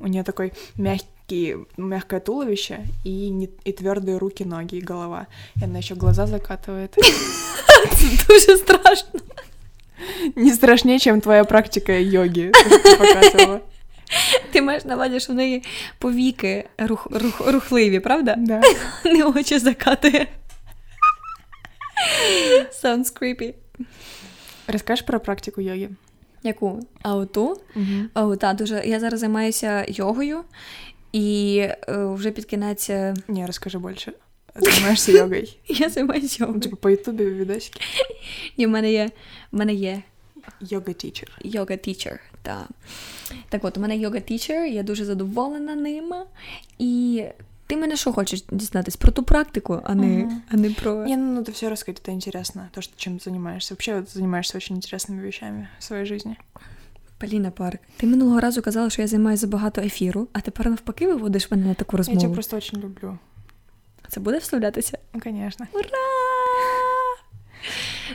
У 0.01 0.07
нее 0.09 0.25
такой 0.25 0.53
мягкий, 0.77 1.57
мягкое 1.77 2.21
туловище 2.21 2.87
и, 3.05 3.29
не, 3.29 3.49
и 3.65 3.73
твердые 3.73 4.19
руки, 4.19 4.43
ноги 4.43 4.77
и 4.77 4.81
голова. 4.81 5.29
И 5.61 5.65
она 5.65 5.79
еще 5.79 5.95
глаза 5.95 6.27
закатывает. 6.27 6.97
Это 6.97 8.27
дуже 8.29 8.57
страшно. 8.57 9.21
Не 10.35 10.53
страшнее, 10.53 10.99
чем 10.99 11.21
твоя 11.21 11.45
практика 11.45 11.97
йоги, 11.99 12.51
показывала. 12.99 13.63
Ти 14.52 14.62
маєш 14.62 14.86
на 14.86 14.96
увазі, 14.96 15.20
що 15.20 15.34
в 15.34 15.36
неї 15.36 15.64
повіки 16.00 16.70
рух, 16.78 17.08
рух, 17.12 17.48
рухливі, 17.48 18.00
правда? 18.00 18.36
Да. 18.38 18.62
Не 19.06 19.24
очі 19.26 19.60
закатує. 19.60 20.28
Sounds 22.84 23.14
creepy. 23.22 23.54
Розкажеш 24.68 25.06
про 25.06 25.20
практику 25.20 25.62
йоги? 25.62 25.90
Яку? 26.44 26.80
А 27.02 27.16
оту? 27.16 27.62
Угу. 28.16 28.36
Та, 28.36 28.54
дуже. 28.54 28.84
Я 28.86 29.00
зараз 29.00 29.20
займаюся 29.20 29.86
йогою, 29.88 30.44
І 31.12 31.58
е, 31.62 31.78
вже 31.88 32.32
під 32.32 32.46
кінець. 32.46 32.90
е, 32.90 33.14
Не, 33.28 33.48
расскажи 33.48 33.78
больше. 33.78 34.12
Занимаешься 34.56 35.12
йогой? 35.12 35.58
Я 35.68 35.90
займаюся 35.90 36.38
йогою. 36.44 36.60
Типа 36.60 36.76
по 36.76 36.90
ютубе 36.90 37.26
видосики? 37.26 37.80
Ні, 38.58 38.66
в 38.66 38.70
мене 38.70 38.92
є, 38.92 39.10
в 39.52 39.58
мене 39.58 39.74
є 39.74 40.02
Йога 40.61 40.93
тичер. 40.93 41.33
йога 41.45 41.77
тічер. 41.77 42.21
Та. 42.43 42.67
Так 43.49 43.65
от, 43.65 43.79
у 43.79 43.81
мене 43.81 43.97
йога 43.97 44.21
тічер, 44.21 44.65
я 44.67 44.83
дуже 44.83 45.05
задоволена 45.05 45.75
ним. 45.75 46.15
І 46.79 47.25
ти 47.67 47.77
мене 47.77 47.97
що 47.97 48.13
хочеш 48.13 48.45
дізнатись? 48.51 48.97
Про 48.97 49.13
ту 49.13 49.23
практику, 49.23 49.81
а 49.85 49.95
не, 49.95 50.07
Мгм. 50.07 50.43
а 50.51 50.57
не 50.57 50.71
про. 50.71 50.95
Не, 50.95 51.17
ну 51.17 51.33
надо 51.35 51.53
все 51.53 51.69
рассказать, 51.71 52.03
это 52.05 52.13
интересно. 52.13 52.69
То, 52.73 52.81
что 52.83 52.95
чем 52.97 53.15
ты 53.17 53.25
занимаешься. 53.25 53.75
Вообще 53.75 53.95
вот 54.01 54.09
занимаешься 54.11 54.59
очень 54.59 54.77
интересными 54.77 55.21
вещами 55.23 55.69
в 55.79 55.83
своей 55.85 56.05
жизни. 56.07 56.37
Поліна 57.19 57.51
Парк. 57.51 57.81
Ти 57.97 58.07
минулого 58.07 58.41
разу 58.41 58.63
казала, 58.63 58.91
що 58.91 59.03
я 59.03 59.09
займаю 59.09 59.37
забагато 59.37 59.81
ефіру, 59.81 60.29
а 60.33 60.41
тепер 60.41 60.69
навпаки 60.71 61.07
виводиш 61.07 61.51
мене 61.51 61.67
на 61.67 61.75
таку 61.75 61.97
Я 61.97 61.99
розмову. 61.99 62.21
тебя 62.21 62.33
просто 62.35 62.57
очень 62.57 62.81
люблю. 62.81 63.19
Це 64.09 64.21
буде 64.21 64.39
вставлятися? 64.39 64.99
Ну, 65.15 65.21
конечно. 65.21 65.67
Ура! 65.73 65.85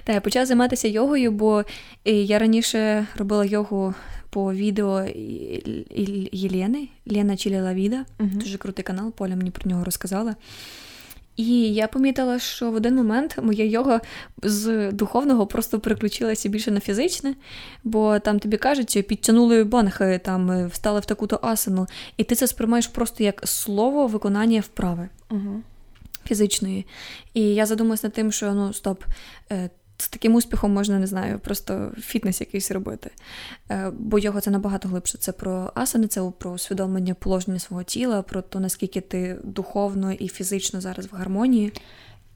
Та 0.05 0.13
я 0.13 0.21
почала 0.21 0.47
займатися 0.47 0.89
йогою, 0.89 1.33
бо 1.33 1.65
е, 2.05 2.13
я 2.13 2.39
раніше 2.39 3.07
робила 3.17 3.45
йогу 3.45 3.95
по 4.31 4.53
відео 4.53 5.05
Єлени, 6.33 6.89
Лена 7.07 7.37
Чіліла 7.37 7.75
Віда. 7.75 8.05
Мгм. 8.19 8.31
Дуже 8.39 8.59
крутий 8.59 8.85
канал, 8.85 9.13
Поля 9.13 9.37
мені 9.37 9.51
про 9.51 9.71
нього 9.71 9.85
розказала. 9.85 10.35
І 11.37 11.75
я 11.75 11.89
помітила, 11.89 12.39
що 12.39 12.71
в 12.71 12.75
один 12.75 12.97
момент 12.97 13.39
моя 13.43 13.65
йога 13.65 14.01
з 14.43 14.93
духовного 14.93 15.47
просто 15.47 15.81
переключилася 15.81 16.49
більше 16.49 16.71
на 16.71 16.81
фізичне, 16.81 17.35
бо 17.85 18.19
там 18.19 18.39
тобі 18.39 18.57
кажуть, 18.57 19.07
підтягнули 19.09 19.65
банхи, 19.65 20.21
там 20.25 20.51
е, 20.51 20.67
встали 20.67 21.01
в 21.01 21.05
таку-то 21.05 21.39
асану, 21.43 21.87
і 22.17 22.25
ти 22.25 22.35
це 22.35 22.47
сприймаєш 22.47 22.87
просто 22.87 23.25
як 23.25 23.43
слово 23.45 24.07
виконання 24.07 24.61
вправи 24.61 25.09
Мгм. 25.31 25.63
фізичної. 26.25 26.87
І 27.35 27.43
я 27.43 27.67
задумалась 27.67 28.03
над 28.03 28.13
тим, 28.13 28.33
що 28.33 28.55
ну 28.55 28.73
стоп. 28.73 29.05
З 30.01 30.09
таким 30.09 30.35
успіхом 30.35 30.73
можна, 30.73 30.99
не 30.99 31.07
знаю, 31.07 31.39
просто 31.39 31.93
фітнес 31.99 32.41
якийсь 32.41 32.71
робити. 32.71 33.11
Е, 33.71 33.93
Бо 33.99 34.19
його 34.19 34.41
це 34.41 34.51
набагато 34.51 34.89
глибше. 34.89 35.19
Це 35.19 35.33
про 35.33 35.73
асани, 35.75 36.07
це 36.07 36.33
про 36.39 36.51
усвідомлення 36.51 37.15
положення 37.15 37.59
свого 37.59 37.83
тіла, 37.83 38.23
про 38.23 38.43
те, 38.43 38.61
наскільки 38.61 39.01
ти 39.01 39.39
духовно 39.45 40.13
і 40.13 40.29
фізично 40.29 40.81
зараз 40.81 41.07
в 41.07 41.15
гармонії. 41.15 41.73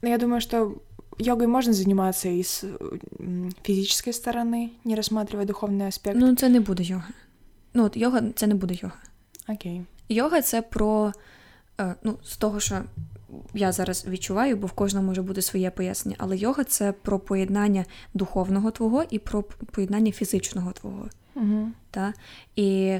Ну, 0.01 0.09
я 0.09 0.17
думаю, 0.17 0.41
что 0.41 0.75
йогой 1.17 1.47
можно 1.47 1.73
заниматься 1.73 2.29
и 2.29 2.43
с 2.43 2.65
физической 3.63 4.13
стороны, 4.13 4.69
не 4.83 4.95
рассматривая 4.95 5.47
духовный 5.47 5.87
аспект. 5.87 6.17
Ну, 6.19 6.35
це 6.35 6.49
не 6.49 6.59
буде 6.59 6.83
йога. 6.83 7.07
Ну, 7.73 7.83
от 7.83 7.97
йога 7.97 8.21
це 8.35 8.47
не 8.47 8.55
буде 8.55 8.73
йога. 8.81 8.97
Окей. 9.49 9.81
Йога 10.09 10.41
це 10.41 10.61
про 10.61 11.13
е, 11.79 11.95
ну, 12.03 12.17
з 12.23 12.37
того, 12.37 12.59
що 12.59 12.81
я 13.53 13.71
зараз 13.71 14.05
відчуваю, 14.07 14.55
бо 14.55 14.67
в 14.67 14.71
кожному 14.71 15.07
може 15.07 15.21
бути 15.21 15.41
своє 15.41 15.71
пояснення, 15.71 16.15
але 16.19 16.37
йога 16.37 16.63
це 16.63 16.91
про 16.91 17.19
поєднання 17.19 17.85
духовного 18.13 18.71
твого 18.71 19.03
і 19.09 19.19
про 19.19 19.43
поєднання 19.43 20.11
фізичного 20.11 20.71
твого. 20.71 21.09
Мгм. 21.35 21.73
Та? 21.91 22.13
І 22.55 22.99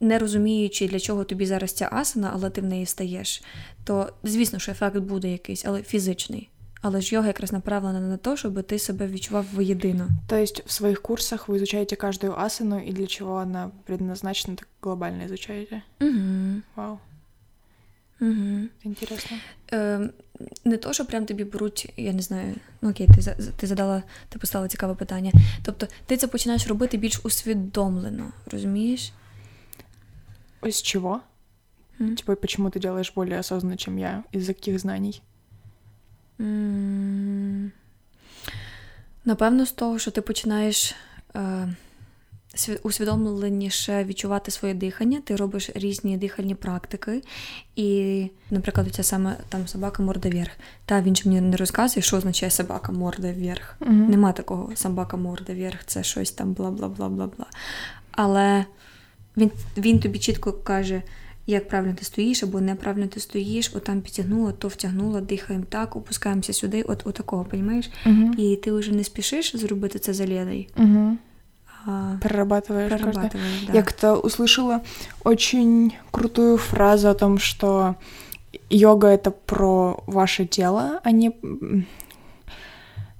не 0.00 0.18
розуміючи, 0.18 0.88
для 0.88 1.00
чого 1.00 1.24
тобі 1.24 1.46
зараз 1.46 1.72
ця 1.72 1.88
асана, 1.92 2.30
але 2.34 2.50
ти 2.50 2.60
в 2.60 2.64
неї 2.64 2.86
стаєш, 2.86 3.42
то 3.84 4.12
звісно, 4.22 4.58
що 4.58 4.72
ефект 4.72 4.96
буде 4.96 5.32
якийсь, 5.32 5.64
але 5.64 5.82
фізичний. 5.82 6.48
Але 6.82 7.00
ж 7.00 7.14
йога 7.14 7.26
якраз 7.26 7.52
направлена 7.52 8.00
на 8.00 8.16
те, 8.16 8.36
щоб 8.36 8.62
ти 8.62 8.78
себе 8.78 9.06
відчував 9.06 9.46
воєдино. 9.54 10.08
То 10.28 10.36
есть 10.36 10.62
в 10.66 10.70
своих 10.72 11.02
курсах 11.02 11.48
вы 11.48 11.56
изучаете 11.56 11.96
каждую 11.96 12.40
асану 12.40 12.78
и 12.78 12.92
для 12.92 13.06
чего 13.06 13.36
она 13.36 13.70
предназначена, 13.84 14.56
так 14.56 14.68
глобально 14.82 15.26
изучаете? 15.26 15.82
Угу. 16.00 16.62
Вау, 16.76 16.98
Угу. 18.20 18.30
это 18.30 18.84
интересно. 18.84 19.36
Е, 19.72 20.10
не 20.64 20.76
то, 20.76 20.92
що 20.92 21.04
прям 21.04 21.26
тобі 21.26 21.44
беруть, 21.44 21.92
я 21.96 22.12
не 22.12 22.22
знаю, 22.22 22.54
ну 22.82 22.90
окей, 22.90 23.06
ти, 23.06 23.36
ти 23.56 23.66
задала, 23.66 24.02
ти 24.28 24.38
поставила 24.38 24.68
цікаве 24.68 24.94
питання. 24.94 25.32
Тобто 25.62 25.86
ти 26.06 26.16
це 26.16 26.26
починаєш 26.26 26.66
робити 26.66 26.96
більш 26.96 27.20
усвідомлено, 27.24 28.32
розумієш? 28.46 29.12
Из 30.66 30.82
чего? 30.82 31.20
М? 32.00 32.16
Типа, 32.16 32.34
почему 32.34 32.68
ты 32.68 32.78
делаешь 32.80 33.12
более 33.14 33.38
осознанно, 33.38 33.76
чем 33.76 33.98
я? 33.98 34.24
Из-за 34.34 34.54
каких 34.54 34.78
знаний? 34.78 35.22
М, 36.40 37.72
Напевно, 39.24 39.66
з 39.66 39.72
того, 39.72 39.98
що 39.98 40.10
ти 40.10 40.20
починаєш 40.20 40.94
е, 41.36 41.68
усвідомленіше 42.82 44.04
відчувати 44.04 44.50
своє 44.50 44.74
дихання, 44.74 45.20
ти 45.24 45.36
робиш 45.36 45.70
різні 45.74 46.16
дихальні 46.16 46.54
практики. 46.54 47.22
І, 47.76 48.26
наприклад, 48.50 48.86
ця 48.90 49.02
саме 49.02 49.36
там 49.48 49.68
собака 49.68 50.02
морда 50.02 50.28
вверх. 50.28 50.50
Та 50.84 51.00
він 51.00 51.16
же 51.16 51.28
мені 51.28 51.40
не 51.40 51.56
розказує, 51.56 52.02
що 52.02 52.16
означає 52.16 52.50
собака 52.50 52.92
морда 52.92 53.32
вверх. 53.32 53.76
Мгм. 53.80 54.10
Нема 54.10 54.32
такого 54.32 54.76
собака 54.76 55.16
морда 55.16 55.54
вверх, 55.54 55.84
це 55.86 56.02
щось 56.02 56.30
там 56.30 56.52
бла 56.52 56.70
бла 56.70 56.88
бла 56.88 57.08
бла 57.08 57.26
бла. 57.26 57.46
Але 58.10 58.64
він, 59.36 59.50
він 59.76 60.00
тобі 60.00 60.18
чітко 60.18 60.52
каже, 60.52 61.02
як 61.46 61.68
правильно 61.68 61.94
ти 61.94 62.04
стоїш 62.04 62.42
або 62.42 62.60
неправильно 62.60 63.06
ти 63.06 63.20
стоїш, 63.20 63.70
отам 63.74 64.00
підтягнула, 64.00 64.52
то 64.52 64.68
втягнула, 64.68 65.20
дихаємо 65.20 65.64
так, 65.68 65.96
опускаємося 65.96 66.52
сюди, 66.52 66.82
от 66.82 67.06
отакого, 67.06 67.46
розумієш? 67.50 67.90
Мгм. 68.04 68.34
І 68.38 68.56
ти 68.56 68.72
вже 68.72 68.92
не 68.92 69.04
спішиш 69.04 69.56
зробити 69.56 69.98
це 69.98 70.14
за 70.14 70.26
лєдою, 70.26 70.64
Мгм. 70.76 71.18
а 71.87 72.17
Прорабатываешь 72.21 72.89
каждое. 72.89 73.11
прорабатуєш. 73.11 73.63
Да. 73.67 73.73
Я 73.73 73.83
как-то 73.83 74.15
услышала 74.15 74.81
очень 75.23 75.93
крутую 76.11 76.57
фразу 76.57 77.07
о 77.09 77.13
том, 77.13 77.37
что 77.39 77.95
йога — 78.69 79.15
это 79.15 79.31
про 79.45 80.03
ваше 80.07 80.45
тело, 80.45 80.99
а 81.03 81.11
не... 81.11 81.31
м, 81.43 81.85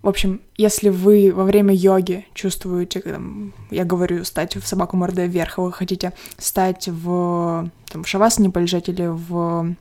В 0.01 0.07
общем, 0.07 0.39
если 0.57 0.89
вы 0.89 1.31
во 1.33 1.43
время 1.45 1.73
йоги 1.73 2.25
чувствуете, 2.35 2.99
там, 3.01 3.53
я 3.71 3.85
говорю, 3.85 4.23
стать 4.23 4.55
в 4.55 4.65
собаку 4.67 4.97
мордой 4.97 5.27
вверх, 5.27 5.57
а 5.59 5.61
вы 5.63 5.71
хотите 5.71 6.11
стать 6.37 6.87
в, 6.87 7.69
там, 7.91 8.03
в 8.03 8.07
шавасане 8.07 8.49
полежать 8.51 8.87
или 8.89 9.07
в 9.07 9.75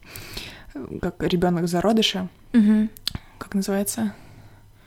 э, 0.75 0.99
как 1.03 1.23
ребенок 1.23 1.67
зародыша, 1.69 2.29
Угу. 2.55 2.89
как 3.39 3.55
называется? 3.55 4.11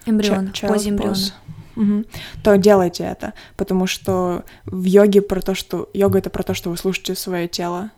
Ембріон, 0.07 0.49
Ча- 0.53 0.67
позі 0.67 0.89
child 0.89 0.91
ембріона. 0.93 1.13
pose. 1.13 1.31
Мгм. 1.74 2.04
То 2.42 2.56
делайте 2.56 3.04
это, 3.04 3.32
потому 3.56 3.86
что 3.86 4.44
в 4.64 4.84
йоге 4.84 5.22
про 5.22 5.40
то, 5.40 5.54
что 5.54 5.88
йога 5.94 6.18
это 6.18 6.30
про 6.30 6.42
то, 6.42 6.54
что 6.54 6.70
вы 6.70 6.76
слушаете 6.76 7.14
свое 7.14 7.48
тело. 7.48 7.90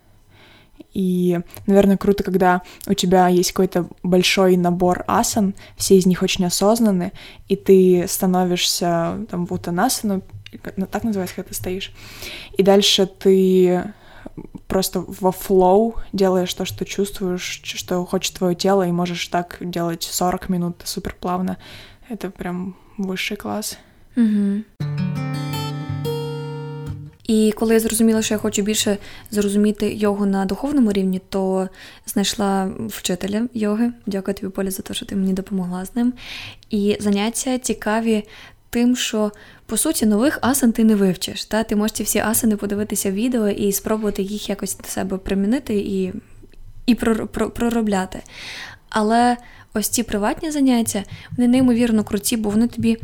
И, 0.93 1.41
наверное, 1.67 1.97
круто, 1.97 2.23
когда 2.23 2.63
у 2.87 2.95
тебя 2.95 3.29
есть 3.29 3.53
какой-то 3.53 3.89
большой 4.03 4.57
набор 4.57 5.05
асан, 5.07 5.55
все 5.77 5.97
из 5.97 6.07
них 6.07 6.23
очень 6.23 6.45
осознанны, 6.45 7.13
и 7.49 7.57
ты 7.57 8.07
становишься 8.09 9.27
там 9.31 9.47
в 9.47 9.53
уттанасану, 9.53 10.23
ну, 10.77 10.87
так 10.87 11.03
называется, 11.03 11.35
когда 11.35 11.49
ты 11.49 11.55
стоишь, 11.55 11.93
и 12.57 12.63
дальше 12.63 13.07
ты 13.07 13.93
просто 14.69 15.05
во 15.07 15.33
флоу 15.33 15.97
делаешь 16.13 16.53
то, 16.55 16.65
что 16.65 16.85
чувствуешь, 16.85 17.61
что 17.65 18.05
хочет 18.05 18.35
твое 18.35 18.55
тело, 18.55 18.87
и 18.87 18.93
можешь 18.93 19.27
так 19.29 19.59
делать 19.61 20.03
40 20.03 20.49
минут 20.49 20.83
супер 20.85 21.17
плавно. 21.19 21.59
Это 22.09 22.31
прям 22.31 22.77
высший 22.99 23.37
класс. 23.37 23.79
Угу. 24.17 24.61
І 27.25 27.53
коли 27.57 27.75
я 27.75 27.81
зрозуміла, 27.81 28.23
що 28.23 28.35
я 28.35 28.39
хочу 28.39 28.63
більше 28.63 28.99
зрозуміти 29.31 29.95
йогу 29.95 30.27
на 30.27 30.45
духовному 30.45 30.93
рівні, 30.93 31.21
то 31.29 31.69
знайшла 32.07 32.71
вчителя 32.89 33.49
йоги. 33.55 33.93
Дякую 34.07 34.35
тобі, 34.35 34.53
Поля, 34.53 34.71
за 34.71 34.83
те, 34.83 34.95
що 34.95 35.07
ти 35.07 35.17
мені 35.17 35.33
допомогла 35.33 35.85
з 35.85 35.97
ним. 35.97 36.13
І 36.71 36.97
заняття 37.01 37.59
цікаві 37.59 38.25
тим, 38.71 38.97
що 38.97 39.33
по 39.67 39.77
суті 39.77 40.07
нових 40.07 40.39
асан 40.43 40.73
ти 40.73 40.85
не 40.85 40.95
вивчиш. 40.95 41.45
Та? 41.45 41.63
Ти 41.63 41.77
можеш 41.77 41.97
ці 41.97 42.03
всі 42.03 42.19
асани 42.19 42.57
подивитися 42.57 43.11
в 43.11 43.15
відео 43.15 43.49
і 43.49 43.73
спробувати 43.73 44.23
їх 44.23 44.49
якось 44.49 44.77
до 44.77 44.89
себе 44.89 45.19
примінити 45.19 45.75
і, 45.75 46.13
і 46.87 46.95
прор- 46.95 47.27
про- 47.27 47.51
проробляти. 47.51 48.23
Але 48.89 49.37
ось 49.75 49.89
ці 49.89 50.03
приватні 50.03 50.51
заняття, 50.51 51.05
вони 51.37 51.49
неймовірно 51.49 52.05
круті, 52.05 52.37
бо 52.37 52.51
вони 52.51 52.69
тобі 52.69 52.99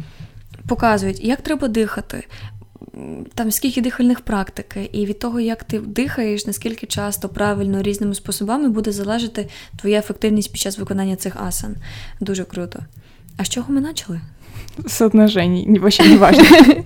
показують, 0.68 1.24
як 1.24 1.40
треба 1.40 1.68
дихати, 1.68 2.26
там 3.34 3.50
скільки 3.50 3.80
дихальних 3.80 4.20
практик, 4.20 4.76
і 4.92 5.06
від 5.06 5.18
того, 5.18 5.40
як 5.40 5.64
ти 5.64 5.78
дихаєш, 5.78 6.46
наскільки 6.46 6.86
часто, 6.86 7.28
правильно, 7.28 7.82
різними 7.82 8.14
способами 8.14 8.68
буде 8.68 8.92
залежати 8.92 9.48
твоя 9.76 9.98
ефективність 9.98 10.52
під 10.52 10.60
час 10.60 10.78
виконання 10.78 11.16
цих 11.16 11.36
асан. 11.36 11.76
Дуже 12.20 12.44
круто. 12.44 12.80
А 13.36 13.44
з 13.44 13.48
чого 13.48 13.72
ми 13.72 13.82
почали? 13.82 14.20
Соотношений, 14.86 15.78
вообще 15.78 16.08
не 16.08 16.16
важно. 16.16 16.44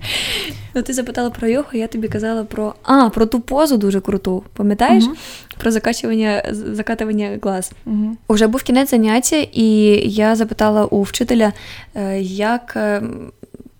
Ну, 0.77 0.81
ти 0.81 0.93
запитала 0.93 1.29
про 1.29 1.47
йогу, 1.47 1.67
я 1.73 1.87
тобі 1.87 2.07
казала 2.07 2.43
про. 2.43 2.75
А, 2.83 3.09
про 3.09 3.25
ту 3.25 3.39
позу 3.39 3.77
дуже 3.77 4.01
круту. 4.01 4.43
Пам'ятаєш? 4.53 5.03
Мгм. 5.03 5.15
Про 5.57 5.71
закачування, 5.71 6.43
закатування 6.51 7.39
глаз. 7.41 7.71
Мгм. 7.85 8.17
Уже 8.27 8.47
був 8.47 8.63
кінець 8.63 8.91
заняття, 8.91 9.47
і 9.51 9.67
я 10.05 10.35
запитала 10.35 10.85
у 10.85 11.01
вчителя, 11.01 11.53
е, 11.95 12.21
як 12.21 12.73
е, 12.75 13.01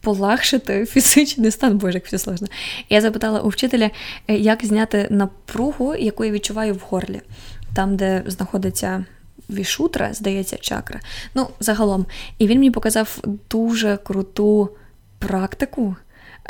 полегшити 0.01 0.85
фізичний 0.85 1.51
стан, 1.51 1.77
боже, 1.77 1.93
як 1.93 2.05
все 2.05 2.17
сложно. 2.17 2.47
Я 2.89 3.01
запитала 3.01 3.39
у 3.39 3.49
вчителя, 3.49 3.89
е, 4.27 4.35
як 4.35 4.65
зняти 4.65 5.07
напругу, 5.09 5.95
яку 5.95 6.25
я 6.25 6.31
відчуваю 6.31 6.73
в 6.73 6.81
горлі, 6.89 7.21
там, 7.75 7.95
де 7.95 8.23
знаходиться 8.27 9.05
вішутра, 9.50 10.14
здається, 10.14 10.56
чакра. 10.56 11.00
Ну, 11.34 11.46
загалом. 11.60 12.06
І 12.38 12.46
він 12.46 12.58
мені 12.58 12.70
показав 12.70 13.18
дуже 13.50 13.96
круту 13.96 14.70
практику, 15.18 15.96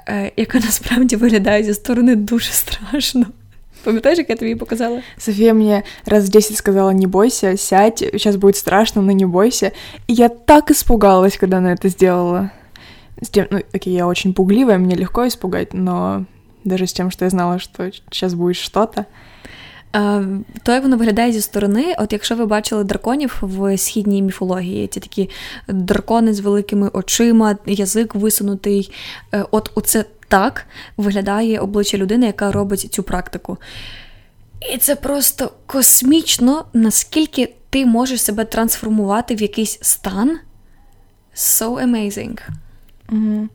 е, 0.09 0.33
яка 0.37 0.59
насправді 0.59 1.17
виглядає 1.17 1.63
зі 1.65 1.75
сторони 1.75 2.17
дуже 2.17 2.51
страшно. 2.51 3.27
Пам'ятаєш, 3.85 4.19
як 4.19 4.31
я 4.31 4.37
тобі 4.37 4.55
показала? 4.55 5.03
София 5.19 5.55
мне 5.55 5.83
раз 6.07 6.29
10 6.29 6.57
сказала, 6.57 6.93
не 6.93 7.07
бойся, 7.07 7.57
сядь, 7.57 7.99
сейчас 7.99 8.37
будет 8.37 8.57
страшно, 8.57 9.03
но 9.03 9.13
не 9.13 9.27
бойся. 9.27 9.73
И 10.07 10.13
я 10.13 10.29
так 10.29 10.71
испугалась, 10.71 11.37
когда 11.37 11.57
она 11.57 11.73
это 11.73 11.89
сделала. 11.89 12.51
С 13.23 13.29
тем, 13.29 13.47
ну, 13.51 13.61
окей, 13.75 13.95
я 13.95 14.07
очень 14.07 14.35
пугливая, 14.35 14.79
мне 14.79 14.97
легко 14.97 15.27
испугать, 15.27 15.75
но 15.75 16.25
даже 16.65 16.87
с 16.87 16.93
тем, 16.93 17.11
что 17.11 17.25
я 17.25 17.31
знала, 17.31 17.59
что 17.59 17.91
сейчас 18.11 18.35
будет 18.35 18.57
что-то. 18.57 19.07
То, 20.63 20.73
як 20.73 20.83
воно 20.83 20.97
виглядає 20.97 21.33
зі 21.33 21.41
сторони, 21.41 21.95
от 21.99 22.13
якщо 22.13 22.37
ви 22.37 22.47
бачили 22.47 22.85
драконів 22.85 23.39
в 23.41 23.79
східній 23.79 24.23
міфології, 24.23 24.87
ті 24.87 25.01
такі 25.01 25.31
дракони 25.69 26.35
з 26.35 26.41
великими 26.41 26.89
очима, 26.93 27.57
язик 27.67 28.15
висунутий, 28.15 28.93
е, 29.35 29.45
от 29.51 29.71
оце 29.75 30.05
так 30.29 30.67
виглядає 30.97 31.59
обличчя 31.59 31.97
людини, 31.97 32.27
яка 32.27 32.53
робить 32.53 32.81
цю 32.93 33.03
практику. 33.03 33.59
І 34.75 34.79
це 34.79 34.97
просто 34.97 35.53
космічно, 35.67 36.65
наскільки 36.73 37.55
ти 37.71 37.87
можеш 37.87 38.23
себе 38.23 38.45
трансформувати 38.45 39.35
в 39.35 39.43
якийсь 39.43 39.79
стан. 39.83 40.39
So 41.35 41.85
amazing. 41.85 42.39
Угу. 43.13 43.49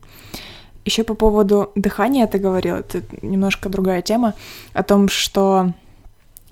Еще 0.86 1.04
по 1.04 1.14
поводу 1.14 1.72
дыхания 1.74 2.26
ты 2.26 2.38
говорила, 2.38 2.78
это 2.78 3.02
немножко 3.22 3.68
другая 3.68 4.02
тема, 4.02 4.34
о 4.72 4.82
том, 4.82 5.08
что 5.08 5.72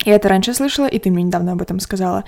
я 0.05 0.15
это 0.15 0.29
раньше 0.29 0.53
слышала, 0.53 0.87
и 0.87 0.99
ты 0.99 1.11
мне 1.11 1.23
недавно 1.23 1.53
об 1.53 1.61
этом 1.61 1.79
сказала, 1.79 2.23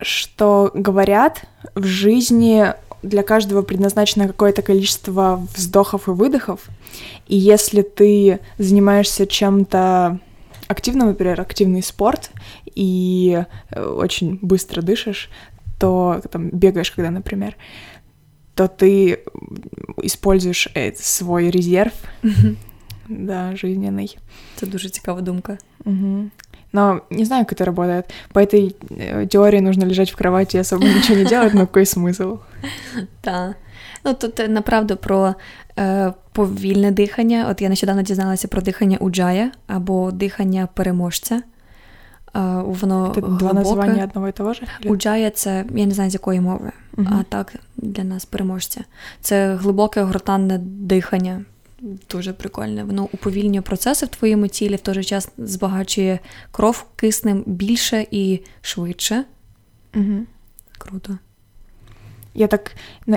что 0.00 0.70
говорят 0.74 1.42
в 1.74 1.84
жизни 1.84 2.72
для 3.02 3.22
каждого 3.22 3.62
предназначено 3.62 4.26
какое-то 4.26 4.62
количество 4.62 5.46
вздохов 5.54 6.08
и 6.08 6.12
выдохов, 6.12 6.68
и 7.26 7.36
если 7.36 7.82
ты 7.82 8.40
занимаешься 8.58 9.26
чем-то 9.26 10.20
активным, 10.66 11.08
например, 11.08 11.40
активный 11.40 11.82
спорт, 11.82 12.30
и 12.74 13.44
э, 13.70 13.82
очень 13.82 14.38
быстро 14.42 14.82
дышишь, 14.82 15.30
то 15.78 16.20
там 16.30 16.50
бегаешь, 16.50 16.90
когда, 16.90 17.10
например, 17.10 17.56
то 18.54 18.68
ты 18.68 19.20
используешь 20.02 20.68
э, 20.74 20.92
свой 20.94 21.50
резерв, 21.50 21.92
да, 23.08 23.56
жизненный. 23.56 24.18
Это 24.56 24.66
дуже 24.66 24.88
цікава 24.88 25.20
думка. 25.20 25.58
Угу. 25.84 26.30
Но 26.73 27.01
не 27.09 27.25
знаю, 27.25 27.45
как 27.45 27.53
это 27.53 27.65
работает. 27.65 28.11
По 28.33 28.39
этой 28.39 28.75
э, 28.89 29.27
теории 29.27 29.59
нужно 29.59 29.85
лежать 29.85 30.09
в 30.11 30.15
кровати 30.15 30.57
и 30.57 30.59
особо 30.59 30.85
ничего 30.85 31.17
не 31.17 31.25
делать, 31.25 31.53
но 31.53 31.67
какой 31.67 31.83
смысл? 31.83 32.39
Так. 33.21 33.55
Ну, 34.03 34.13
тут 34.13 34.39
е, 34.39 34.47
направду 34.47 34.97
про 34.97 35.35
е, 35.79 36.13
повільне 36.31 36.91
дихання. 36.91 37.47
От 37.49 37.61
я 37.61 37.69
нещодавно 37.69 38.01
дізналася 38.01 38.47
про 38.47 38.61
дихання 38.61 38.97
уджая 38.97 39.51
або 39.67 40.11
дихання 40.11 40.67
переможця. 40.73 41.35
Е, 41.35 41.41
воно 42.65 43.11
Це 43.15 43.21
два 43.21 43.53
названня 43.53 44.03
одного 44.03 44.27
і 44.27 44.31
того 44.31 44.53
ж? 44.53 44.61
Уджая 44.85 45.29
це, 45.29 45.65
я 45.75 45.85
не 45.85 45.93
знаю, 45.93 46.09
з 46.09 46.13
якої 46.13 46.39
мови, 46.41 46.71
uh 46.97 47.07
а 47.19 47.23
так 47.23 47.53
для 47.77 48.03
нас 48.03 48.25
переможця. 48.25 48.81
Це 49.21 49.55
глибоке 49.55 50.01
гортанне 50.01 50.57
дихання. 50.57 51.41
Дуже 52.09 52.33
прикольне. 52.33 52.83
Воно 52.83 53.03
уповільнює 53.11 53.61
процеси 53.61 54.05
в 54.05 54.09
твоєму 54.09 54.47
тілі, 54.47 54.75
в 54.75 54.79
той 54.79 54.93
же 54.93 55.03
час 55.03 55.29
збагачує 55.37 56.19
кров 56.51 56.85
киснем 56.95 57.43
більше 57.45 58.07
і 58.11 58.39
швидше. 58.61 59.23
Угу. 59.95 60.25
Круто. 60.77 61.17
Я 62.33 62.47
так 62.47 62.71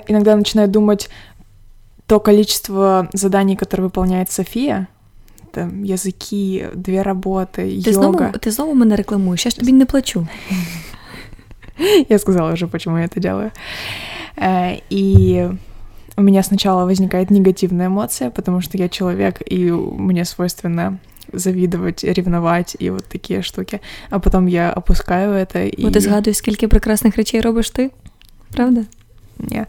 иногда 0.08 0.36
начинаю 0.36 0.68
думать, 0.68 1.10
то 2.06 2.20
количество 2.20 3.08
заданий, 3.12 3.56
которые 3.56 3.88
выполняет 3.88 4.30
София, 4.30 4.88
там 5.52 5.82
языки, 5.84 6.68
две 6.74 7.02
работы, 7.02 7.82
ти 7.82 7.90
йога. 7.90 7.92
Знову, 7.92 8.38
ти 8.38 8.50
знову 8.50 8.74
мене 8.74 8.96
рекламуєш, 8.96 9.44
я 9.44 9.50
ж 9.50 9.56
тобі 9.56 9.72
не 9.72 9.86
плачу. 9.86 10.26
Я 12.08 12.18
сказала 12.18 12.52
уже, 12.52 12.66
почему 12.66 12.98
я 12.98 13.04
это 13.04 13.20
делаю. 13.20 13.50
Э, 14.36 14.80
и 14.90 15.50
у 16.16 16.22
меня 16.22 16.42
сначала 16.42 16.84
возникает 16.84 17.30
негативная 17.30 17.86
эмоция, 17.86 18.30
потому 18.30 18.60
что 18.60 18.78
я 18.78 18.88
человек, 18.88 19.42
и 19.52 19.70
мне 19.70 20.24
свойственно 20.24 20.98
завидовать, 21.32 22.04
ревновать 22.04 22.76
і 22.78 22.90
от 22.90 23.04
такі 23.04 23.42
штуки. 23.42 23.80
А 24.10 24.18
потім 24.18 24.48
я 24.48 24.72
опускаю 24.72 25.30
это 25.30 25.58
і... 25.78 25.82
Бо 25.82 25.90
ти 25.90 26.00
згадуєш, 26.00 26.36
скільки 26.36 26.68
прекрасних 26.68 27.16
речей 27.16 27.40
робиш 27.40 27.70
ти, 27.70 27.90
правда? 28.52 28.84
Не. 29.38 29.66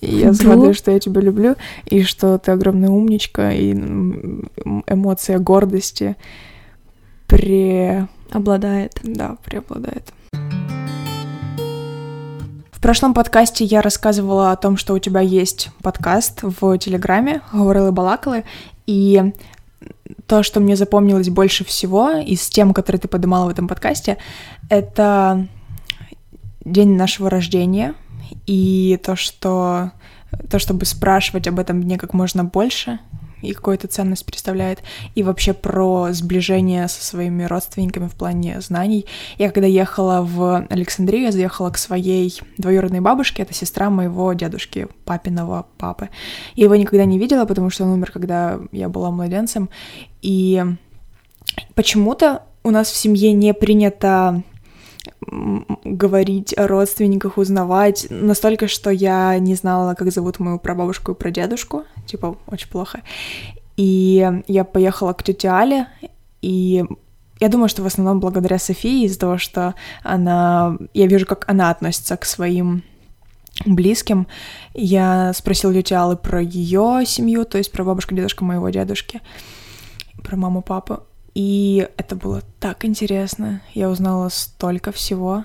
Я 0.00 0.32
згадую, 0.32 0.74
что 0.74 0.90
я 0.90 0.98
тебя 0.98 1.20
люблю, 1.20 1.56
и 1.92 2.04
что 2.04 2.38
ты 2.38 2.52
огромная 2.52 2.90
умничка, 2.90 3.52
и 3.52 3.72
эмоция 4.86 5.38
гордости 5.38 6.14
пре... 7.26 8.06
Обладает. 8.30 9.00
Да, 9.04 9.36
преобладает. 9.44 10.12
В 10.32 10.63
прошлом 12.85 13.15
подкасте 13.15 13.65
я 13.65 13.81
рассказывала 13.81 14.51
о 14.51 14.55
том, 14.55 14.77
что 14.77 14.93
у 14.93 14.99
тебя 14.99 15.19
есть 15.19 15.69
подкаст 15.81 16.41
в 16.43 16.77
Телеграме 16.77 17.41
«Говорилы 17.51 17.91
Балакалы», 17.91 18.43
и 18.85 19.33
то, 20.27 20.43
что 20.43 20.59
мне 20.59 20.75
запомнилось 20.75 21.29
больше 21.29 21.65
всего 21.65 22.11
из 22.11 22.47
тем, 22.47 22.75
которые 22.75 22.99
ты 22.99 23.07
поднимала 23.07 23.47
в 23.47 23.49
этом 23.49 23.67
подкасте, 23.67 24.17
это 24.69 25.47
день 26.63 26.95
нашего 26.95 27.31
рождения 27.31 27.95
и 28.45 28.99
то, 29.03 29.15
что 29.15 29.89
то, 30.51 30.59
чтобы 30.59 30.85
спрашивать 30.85 31.47
об 31.47 31.57
этом 31.57 31.81
дне 31.81 31.97
как 31.97 32.13
можно 32.13 32.43
больше, 32.43 32.99
и 33.47 33.53
какую-то 33.53 33.87
ценность 33.87 34.25
представляет, 34.25 34.83
и 35.15 35.23
вообще 35.23 35.53
про 35.53 36.09
сближение 36.11 36.87
со 36.87 37.03
своими 37.03 37.43
родственниками 37.43 38.07
в 38.07 38.15
плане 38.15 38.61
знаний. 38.61 39.05
Я 39.37 39.51
когда 39.51 39.67
ехала 39.67 40.21
в 40.21 40.67
Александрию, 40.69 41.23
я 41.23 41.31
заехала 41.31 41.69
к 41.69 41.77
своей 41.77 42.39
двоюродной 42.57 43.01
бабушке, 43.01 43.43
это 43.43 43.53
сестра 43.53 43.89
моего 43.89 44.33
дедушки, 44.33 44.87
папиного 45.05 45.65
папы. 45.77 46.09
Я 46.55 46.65
его 46.65 46.75
никогда 46.75 47.05
не 47.05 47.19
видела, 47.19 47.45
потому 47.45 47.69
что 47.69 47.83
он 47.83 47.91
умер, 47.91 48.11
когда 48.11 48.59
я 48.71 48.89
была 48.89 49.11
младенцем, 49.11 49.69
и 50.21 50.63
почему-то 51.75 52.43
у 52.63 52.71
нас 52.71 52.89
в 52.89 52.95
семье 52.95 53.31
не 53.31 53.53
принято 53.53 54.43
говорить 55.83 56.57
о 56.57 56.67
родственниках, 56.67 57.37
узнавать. 57.37 58.07
Настолько, 58.09 58.67
что 58.67 58.89
я 58.89 59.37
не 59.39 59.55
знала, 59.55 59.93
как 59.93 60.11
зовут 60.11 60.39
мою 60.39 60.59
прабабушку 60.59 61.11
и 61.11 61.15
прадедушку. 61.15 61.83
Типа, 62.05 62.37
очень 62.47 62.69
плохо. 62.69 63.01
И 63.77 64.29
я 64.47 64.63
поехала 64.63 65.13
к 65.13 65.23
тете 65.23 65.49
Але, 65.49 65.87
и 66.41 66.83
я 67.39 67.49
думаю, 67.49 67.67
что 67.67 67.83
в 67.83 67.85
основном 67.85 68.19
благодаря 68.19 68.59
Софии, 68.59 69.05
из-за 69.05 69.19
того, 69.19 69.37
что 69.37 69.75
она... 70.03 70.77
Я 70.93 71.07
вижу, 71.07 71.25
как 71.25 71.49
она 71.49 71.69
относится 71.69 72.15
к 72.15 72.25
своим 72.25 72.83
близким. 73.65 74.27
Я 74.73 75.33
спросила 75.33 75.73
тетя 75.73 76.03
Аллы 76.03 76.17
про 76.17 76.41
ее 76.41 77.05
семью, 77.05 77.45
то 77.45 77.57
есть 77.57 77.71
про 77.71 77.83
бабушку, 77.83 78.15
дедушку 78.15 78.45
моего 78.45 78.69
дедушки, 78.69 79.21
про 80.23 80.37
маму, 80.37 80.61
папу. 80.61 80.99
И 81.35 81.87
это 81.97 82.15
было 82.15 82.41
так 82.59 82.85
интересно. 82.85 83.61
Я 83.73 83.89
узнала 83.89 84.29
столько 84.29 84.91
всего. 84.91 85.43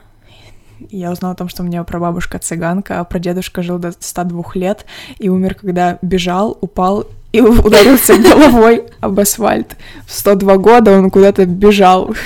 Я 0.88 1.11
узнала 1.11 1.35
о 1.35 1.37
том, 1.37 1.48
что 1.48 1.62
у 1.62 1.66
меня 1.66 1.85
прабабушка 1.85 2.38
цыганка, 2.38 3.00
а 3.00 3.05
прадедушка 3.05 3.62
жил 3.62 3.79
до 3.79 3.92
102 3.92 4.42
лет 4.55 4.87
и 5.18 5.29
умер, 5.29 5.57
когда 5.57 5.98
бежал, 6.00 6.57
упал 6.61 7.07
и 7.33 7.40
ударился 7.40 8.16
головой 8.16 8.87
об 9.00 9.18
асфальт. 9.18 9.76
В 10.07 10.12
102 10.12 10.57
года 10.57 10.92
он 10.96 11.11
куда-то 11.11 11.44
бежал. 11.44 12.14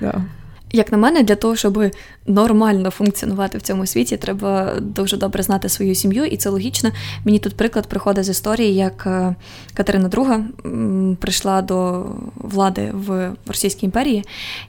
Да. 0.00 0.24
Як 0.72 0.92
на 0.92 0.98
мене, 0.98 1.22
для 1.22 1.34
того, 1.34 1.56
щоб 1.56 1.84
нормально 2.26 2.90
функціонувати 2.90 3.58
в 3.58 3.62
цьому 3.62 3.86
світі, 3.86 4.16
треба 4.16 4.74
дуже 4.80 5.16
добре 5.16 5.42
знати 5.42 5.68
свою 5.68 5.94
сім'ю, 5.94 6.24
і 6.24 6.36
це 6.36 6.50
логічно. 6.50 6.90
Мені 7.24 7.38
тут 7.38 7.56
приклад 7.56 7.86
приходить 7.86 8.24
з 8.24 8.28
історії, 8.28 8.74
як 8.74 9.06
е, 9.06 9.34
Катерина 9.74 10.08
II 10.08 11.16
прийшла 11.16 11.62
до 11.62 12.06
влади 12.34 12.90
в 12.94 13.32
Російській 13.46 13.86
імперії, 13.86 14.24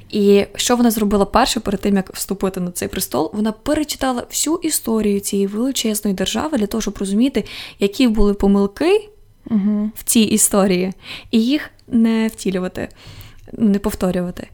і 0.10 0.46
що 0.56 0.76
вона 0.76 0.92
зробила 0.92 1.26
перше 1.26 1.60
перед 1.60 1.82
тим, 1.82 1.96
як 1.96 2.14
вступити 2.14 2.60
на 2.60 2.72
цей 2.72 2.88
престол, 2.88 3.32
вона 3.34 3.52
перечитала 3.52 4.24
всю 4.30 4.56
історію 4.56 5.20
цієї 5.20 5.48
величезної 5.48 6.16
держави 6.16 6.58
для 6.58 6.68
того, 6.68 6.82
щоб 6.82 6.98
розуміти, 6.98 7.46
які 7.80 8.08
були 8.08 8.34
помилки 8.34 9.10
угу. 9.50 9.92
в 9.96 10.04
цій 10.04 10.20
історії, 10.20 10.94
і 11.32 11.44
їх 11.44 11.70
не 11.88 12.28
втілювати, 12.28 12.90
не 13.54 13.80
повторювати. 13.80 14.48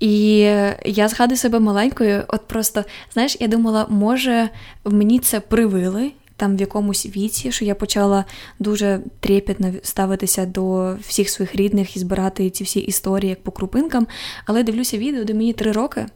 І 0.00 0.36
я 0.84 1.08
згадую 1.08 1.38
себе 1.38 1.60
маленькою, 1.60 2.24
от 2.28 2.48
просто, 2.48 2.84
знаєш, 3.12 3.36
я 3.40 3.48
думала, 3.48 3.86
може, 3.88 4.48
мені 4.84 5.18
це 5.18 5.40
привили, 5.40 6.12
там 6.36 6.56
в 6.56 6.60
якомусь 6.60 7.06
віці, 7.06 7.52
що 7.52 7.64
я 7.64 7.74
почала 7.74 8.24
дуже 8.58 9.00
трепетно 9.20 9.72
ставитися 9.82 10.46
до 10.46 10.96
всіх 11.00 11.30
своїх 11.30 11.56
рідних 11.56 11.96
і 11.96 11.98
збирати 11.98 12.50
ці 12.50 12.64
всі 12.64 12.80
історії 12.80 13.30
як 13.30 13.42
по 13.42 13.52
крупинкам. 13.52 14.06
Але 14.46 14.62
дивлюся 14.62 14.98
відео, 14.98 15.24
де 15.24 15.34
мені 15.34 15.52
три 15.52 15.72
роки. 15.72 16.06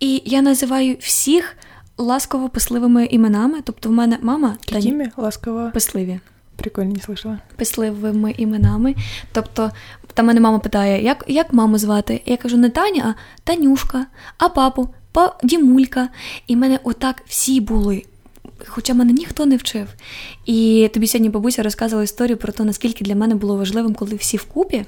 І 0.00 0.22
я 0.24 0.42
називаю 0.42 0.96
всіх 1.00 1.56
ласково 1.98 2.48
писливими 2.48 3.04
іменами. 3.06 3.60
Тобто, 3.64 3.88
в 3.88 3.92
мене 3.92 4.18
мама 4.22 4.56
Какими 4.72 5.10
ласково? 5.16 5.70
писливі. 5.74 6.20
Прикольно, 6.58 6.90
не 6.90 7.00
слышала. 7.00 7.38
Писливими 7.56 8.34
іменами. 8.38 8.94
Тобто, 9.32 9.70
там 10.14 10.26
мене 10.26 10.40
мама 10.40 10.58
питає, 10.58 11.02
як 11.02 11.24
як 11.28 11.52
маму 11.52 11.78
звати? 11.78 12.22
Я 12.26 12.36
кажу, 12.36 12.56
не 12.56 12.70
Таня, 12.70 13.14
а 13.14 13.40
Танюшка, 13.44 14.06
а 14.38 14.48
папу, 14.48 14.88
па 15.12 15.36
Дімулька. 15.42 16.08
І 16.46 16.54
в 16.54 16.58
мене 16.58 16.78
отак 16.84 17.22
всі 17.26 17.60
були. 17.60 18.04
Хоча 18.66 18.94
мене 18.94 19.12
ніхто 19.12 19.46
не 19.46 19.56
вчив. 19.56 19.86
І 20.46 20.90
тобі 20.94 21.06
сьогодні 21.06 21.28
бабуся 21.28 21.62
розказувала 21.62 22.04
історію 22.04 22.36
про 22.36 22.52
те, 22.52 22.64
наскільки 22.64 23.04
для 23.04 23.14
мене 23.14 23.34
було 23.34 23.56
важливим, 23.56 23.94
коли 23.94 24.14
всі 24.14 24.36
вкупі. 24.36 24.84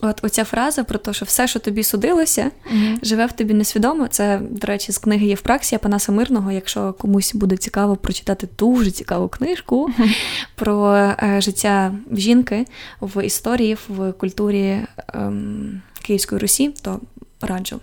От 0.00 0.24
оця 0.24 0.44
фраза 0.44 0.84
про 0.84 0.98
те, 0.98 1.12
що 1.12 1.24
все, 1.24 1.48
що 1.48 1.58
тобі 1.58 1.82
судилося, 1.82 2.50
Мгм. 2.70 2.98
живе 3.02 3.26
в 3.26 3.32
тобі 3.32 3.54
несвідомо. 3.54 4.08
Це, 4.08 4.40
до 4.50 4.66
речі, 4.66 4.92
з 4.92 4.98
книги 4.98 5.26
є 5.26 5.34
в 5.34 5.40
праксі 5.40 5.78
Панаса 5.78 6.12
Мирного. 6.12 6.52
Якщо 6.52 6.92
комусь 6.92 7.34
буде 7.34 7.56
цікаво 7.56 7.96
прочитати 7.96 8.48
дуже 8.58 8.90
цікаву 8.90 9.28
книжку 9.28 9.90
про 10.54 10.94
е, 10.94 11.40
життя 11.42 11.94
жінки 12.12 12.64
в 13.00 13.24
історії, 13.24 13.76
в 13.88 14.12
культурі 14.12 14.78
ем, 15.14 15.82
Київської 16.02 16.40
Русі, 16.40 16.68
то 16.82 17.00
раджу. 17.40 17.80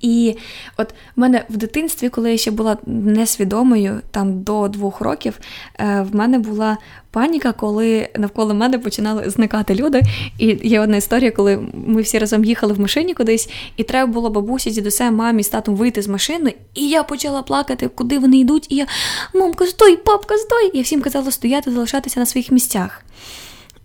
І 0.00 0.36
от 0.76 0.88
в 1.16 1.20
мене 1.20 1.44
в 1.50 1.56
дитинстві, 1.56 2.08
коли 2.08 2.30
я 2.30 2.36
ще 2.36 2.50
була 2.50 2.76
несвідомою, 2.86 4.00
там 4.10 4.42
до 4.42 4.68
двох 4.68 5.00
років, 5.00 5.38
е, 5.78 6.06
в 6.10 6.14
мене 6.14 6.38
була 6.38 6.78
паніка, 7.10 7.52
коли 7.52 8.08
навколо 8.18 8.54
мене 8.54 8.78
починали 8.78 9.30
зникати 9.30 9.74
люди. 9.74 10.02
І 10.38 10.58
є 10.62 10.80
одна 10.80 10.96
історія, 10.96 11.30
коли 11.30 11.68
ми 11.86 12.02
всі 12.02 12.18
разом 12.18 12.44
їхали 12.44 12.72
в 12.72 12.80
машині 12.80 13.14
кудись, 13.14 13.50
і 13.76 13.82
треба 13.82 14.12
було 14.12 14.30
бабусі, 14.30 14.70
дідусем, 14.70 15.14
мамі 15.14 15.42
з 15.42 15.48
татом 15.48 15.76
вийти 15.76 16.02
з 16.02 16.08
машини, 16.08 16.54
і 16.74 16.88
я 16.88 17.02
почала 17.02 17.42
плакати, 17.42 17.88
куди 17.88 18.18
вони 18.18 18.38
йдуть. 18.38 18.66
І 18.68 18.76
я 18.76 18.86
мамка, 19.34 19.66
стой, 19.66 19.96
папка, 19.96 20.36
стой! 20.36 20.70
Я 20.74 20.82
всім 20.82 21.00
казала 21.00 21.30
стояти, 21.30 21.70
залишатися 21.70 22.20
на 22.20 22.26
своїх 22.26 22.50
місцях. 22.50 23.04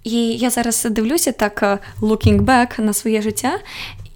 І 0.04 0.36
я 0.36 0.50
зараз 0.50 0.88
дивлюся 0.92 1.32
так 1.32 1.64
е, 1.64 1.80
looking 2.02 2.42
back 2.42 2.82
на 2.82 2.94
своє 2.94 3.22
життя. 3.22 3.60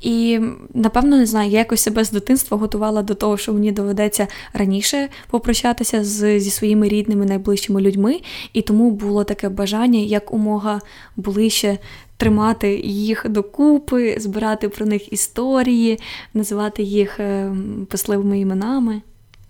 І 0.02 0.40
напевно 0.74 1.18
не 1.18 1.26
знаю, 1.26 1.52
я 1.52 1.60
якось 1.60 1.82
себе 1.82 2.04
з 2.04 2.12
дитинства 2.12 2.58
готувала 2.58 3.02
до 3.02 3.16
того, 3.16 3.38
що 3.38 3.54
мені 3.54 3.72
доведеться 3.72 4.28
раніше 4.54 5.10
попрощатися 5.30 6.04
з, 6.04 6.40
зі 6.40 6.50
своїми 6.50 6.90
рідними 6.90 7.26
найближчими 7.26 7.82
людьми, 7.82 8.20
і 8.54 8.62
тому 8.62 8.92
було 8.92 9.24
таке 9.24 9.50
бажання 9.50 10.00
якомога 10.00 10.82
ближче 11.16 11.78
тримати 12.18 12.76
їх 12.84 13.26
докупи, 13.30 14.16
збирати 14.20 14.70
про 14.70 14.86
них 14.86 15.14
історії, 15.14 16.00
називати 16.34 16.84
їх 16.84 17.20
е, 17.20 17.52
писливими 17.90 18.40
іменами. 18.40 19.02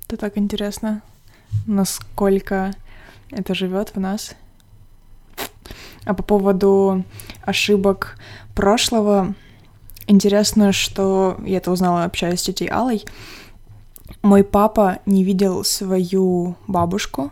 Это 0.08 0.18
так 0.18 0.38
интересно, 0.38 1.02
насколько 1.68 2.72
это 3.32 3.54
живет 3.54 3.96
в 3.96 4.00
нас. 4.00 4.36
А 6.06 6.14
по 6.14 6.24
поводу 6.24 7.04
ошибок 7.46 8.16
прошлого, 8.56 9.36
интересно, 10.10 10.72
что 10.74 11.38
я 11.46 11.58
это 11.58 11.72
узнала, 11.72 12.04
общаясь 12.04 12.42
с 12.42 12.44
тетей 12.44 12.68
Аллой. 12.68 13.06
Мой 14.22 14.44
папа 14.44 15.00
не 15.06 15.24
видел 15.24 15.64
свою 15.64 16.56
бабушку, 16.68 17.32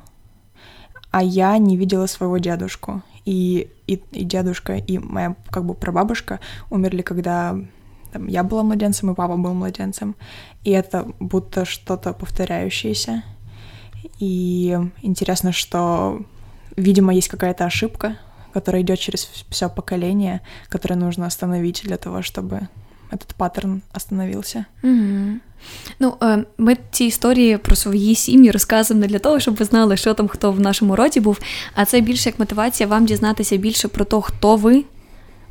а 1.12 1.24
я 1.24 1.58
не 1.58 1.76
видела 1.76 2.06
своего 2.06 2.38
дедушку. 2.38 3.02
И, 3.26 3.70
и, 3.88 3.96
и 4.12 4.24
дедушка, 4.24 4.76
и 4.78 5.00
моя 5.00 5.36
как 5.50 5.66
бы 5.66 5.74
прабабушка 5.74 6.40
умерли, 6.70 7.02
когда 7.02 7.58
там, 8.14 8.28
я 8.28 8.44
была 8.44 8.64
младенцем, 8.64 9.12
и 9.12 9.16
папа 9.16 9.36
был 9.36 9.54
младенцем. 9.54 10.16
И 10.64 10.72
это 10.72 11.08
будто 11.20 11.66
что-то 11.66 12.14
повторяющееся. 12.14 13.24
И 14.20 14.80
интересно, 15.02 15.52
что, 15.52 16.22
видимо, 16.78 17.14
есть 17.14 17.28
какая-то 17.28 17.66
ошибка, 17.66 18.18
которая 18.58 18.82
идет 18.82 19.00
через 19.00 19.30
все 19.50 19.70
поколение, 19.70 20.42
которое 20.70 20.96
нужно 20.96 21.28
остановить 21.28 21.82
для 21.86 21.98
того, 21.98 22.22
чтобы 22.22 22.68
этот 23.12 23.36
паттерн 23.38 23.82
остановился. 23.94 24.66
Угу. 24.84 25.40
Ну, 26.00 26.14
е, 26.24 26.46
ми 26.58 26.78
ці 26.92 27.06
історії 27.06 27.58
про 27.58 27.76
свої 27.76 28.16
сім'ї 28.16 28.52
розказуємо 28.52 29.02
не 29.02 29.08
для 29.08 29.20
того, 29.20 29.40
щоб 29.40 29.56
ви 29.56 29.66
знали, 29.66 29.98
що 29.98 30.14
там 30.14 30.28
хто 30.28 30.52
в 30.52 30.60
нашому 30.60 30.96
роді 30.96 31.20
був, 31.20 31.40
а 31.76 31.86
це 31.86 32.02
більше 32.02 32.30
як 32.30 32.40
мотивація 32.40 32.88
вам 32.88 33.06
дізнатися 33.06 33.58
більше 33.58 33.88
про 33.88 34.06
те, 34.06 34.22
хто 34.22 34.56
ви. 34.56 34.84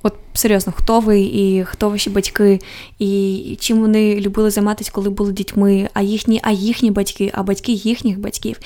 От 0.07 0.15
серйозно, 0.35 0.73
хто 0.77 1.01
ви 1.01 1.21
і 1.21 1.65
хто 1.65 1.91
ваші 1.91 2.11
батьки, 2.11 2.61
і 2.99 3.57
чим 3.61 3.81
вони 3.81 4.21
любили 4.21 4.51
займатися, 4.51 4.91
коли 4.95 5.11
були 5.11 5.33
дітьми, 5.33 5.89
а 5.95 6.03
їхні, 6.03 6.41
а 6.43 6.51
їхні 6.51 6.91
батьки, 6.91 7.31
а 7.35 7.43
батьки 7.43 7.73
їхніх 7.73 8.19
батьків. 8.19 8.61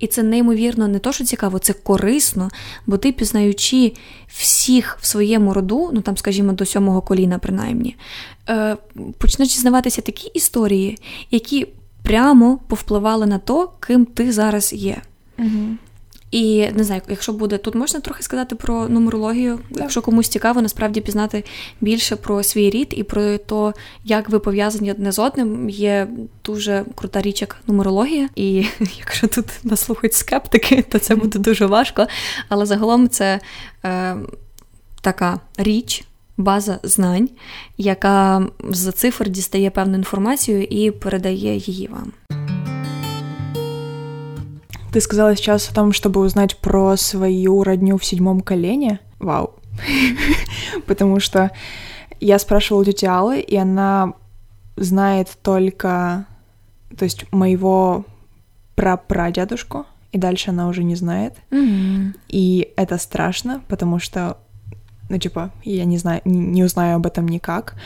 І 0.00 0.06
це 0.06 0.22
неймовірно 0.22 0.88
не 0.88 0.98
то, 0.98 1.12
що 1.12 1.24
цікаво, 1.24 1.58
це 1.58 1.72
корисно, 1.72 2.50
бо 2.86 2.96
ти, 2.96 3.12
пізнаючи 3.12 3.92
всіх 4.28 4.98
в 5.00 5.06
своєму 5.06 5.54
роду, 5.54 5.90
ну 5.92 6.00
там, 6.00 6.16
скажімо, 6.16 6.52
до 6.52 6.66
сьомого 6.66 7.02
коліна, 7.02 7.38
принаймні, 7.38 7.96
е, 8.48 8.76
почнеш 9.18 9.48
дізнаватися 9.48 10.02
такі 10.02 10.28
історії, 10.28 10.98
які 11.30 11.66
прямо 12.02 12.58
повпливали 12.68 13.26
на 13.26 13.38
то, 13.38 13.72
ким 13.80 14.04
ти 14.04 14.32
зараз 14.32 14.72
є. 14.72 15.02
І 16.32 16.68
не 16.74 16.84
знаю, 16.84 17.02
якщо 17.08 17.32
буде 17.32 17.58
тут 17.58 17.74
можна 17.74 18.00
трохи 18.00 18.22
сказати 18.22 18.54
про 18.54 18.88
нумерологію, 18.88 19.58
якщо 19.70 20.02
комусь 20.02 20.28
цікаво, 20.28 20.62
насправді 20.62 21.00
пізнати 21.00 21.44
більше 21.80 22.16
про 22.16 22.42
свій 22.42 22.70
рід 22.70 22.94
і 22.96 23.02
про 23.02 23.38
те, 23.38 23.72
як 24.04 24.28
ви 24.28 24.38
пов'язані 24.38 24.90
одне 24.90 25.12
з 25.12 25.18
одним. 25.18 25.70
Є 25.70 26.08
дуже 26.44 26.84
крута 26.94 27.22
річ, 27.22 27.40
як 27.40 27.56
нумерологія. 27.66 28.28
І 28.36 28.66
якщо 28.98 29.28
тут 29.28 29.46
нас 29.64 29.80
слухають 29.80 30.14
скептики, 30.14 30.82
то 30.82 30.98
це 30.98 31.16
буде 31.16 31.38
дуже 31.38 31.66
важко. 31.66 32.06
Але 32.48 32.66
загалом 32.66 33.08
це 33.08 33.40
е, 33.84 34.16
така 35.00 35.40
річ. 35.56 36.04
База 36.36 36.78
знань, 36.82 37.28
яка 37.78 38.46
з 38.70 38.92
цифр 38.92 39.28
дістає 39.28 39.70
певну 39.70 39.94
інформацію 39.94 40.62
і 40.62 40.90
передає 40.90 41.56
її 41.56 41.86
вам. 41.86 42.12
Ты 44.92 45.00
сказала 45.00 45.34
сейчас 45.34 45.70
о 45.70 45.74
том, 45.74 45.92
чтобы 45.92 46.20
узнать 46.20 46.58
про 46.58 46.96
свою 46.96 47.62
родню 47.62 47.96
в 47.96 48.04
седьмом 48.04 48.42
колене. 48.42 49.00
Вау. 49.18 49.54
Потому 50.86 51.18
что 51.18 51.50
я 52.20 52.38
спрашивала 52.38 52.84
тети 52.84 53.06
Аллы, 53.06 53.40
и 53.40 53.56
она 53.56 54.12
знает 54.76 55.30
только, 55.42 56.26
то 56.96 57.04
есть 57.04 57.24
моего 57.32 58.04
прапрадедушку, 58.74 59.86
и 60.12 60.18
дальше 60.18 60.50
она 60.50 60.68
уже 60.68 60.84
не 60.84 60.94
знает. 60.94 61.36
Mm-hmm. 61.50 62.16
И 62.28 62.72
это 62.76 62.98
страшно, 62.98 63.62
потому 63.68 63.98
что, 63.98 64.36
ну, 65.12 65.18
типа, 65.18 65.50
я 65.62 65.84
не 65.84 65.98
знаю, 65.98 66.22
не 66.24 66.64
узнаю 66.64 66.96
об 66.96 67.06
этом 67.06 67.28
никак. 67.28 67.76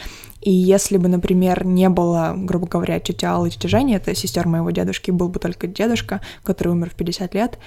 И 0.41 0.53
если 0.53 0.97
бы, 0.97 1.09
например, 1.09 1.67
не 1.67 1.89
было, 1.89 2.35
грубо 2.37 2.69
говоря, 2.69 3.01
тетя 3.01 3.35
Аллы 3.35 3.49
и 3.49 3.51
тетя 3.51 3.69
Жени, 3.69 3.97
это 3.97 4.15
сестер 4.15 4.47
моего 4.47 4.71
дедушки, 4.71 5.11
был 5.11 5.29
бы 5.29 5.41
только 5.41 5.67
дедушка, 5.67 6.21
который 6.45 6.69
умер 6.69 6.91
в 6.91 6.95
50 6.95 7.35
лет, 7.35 7.59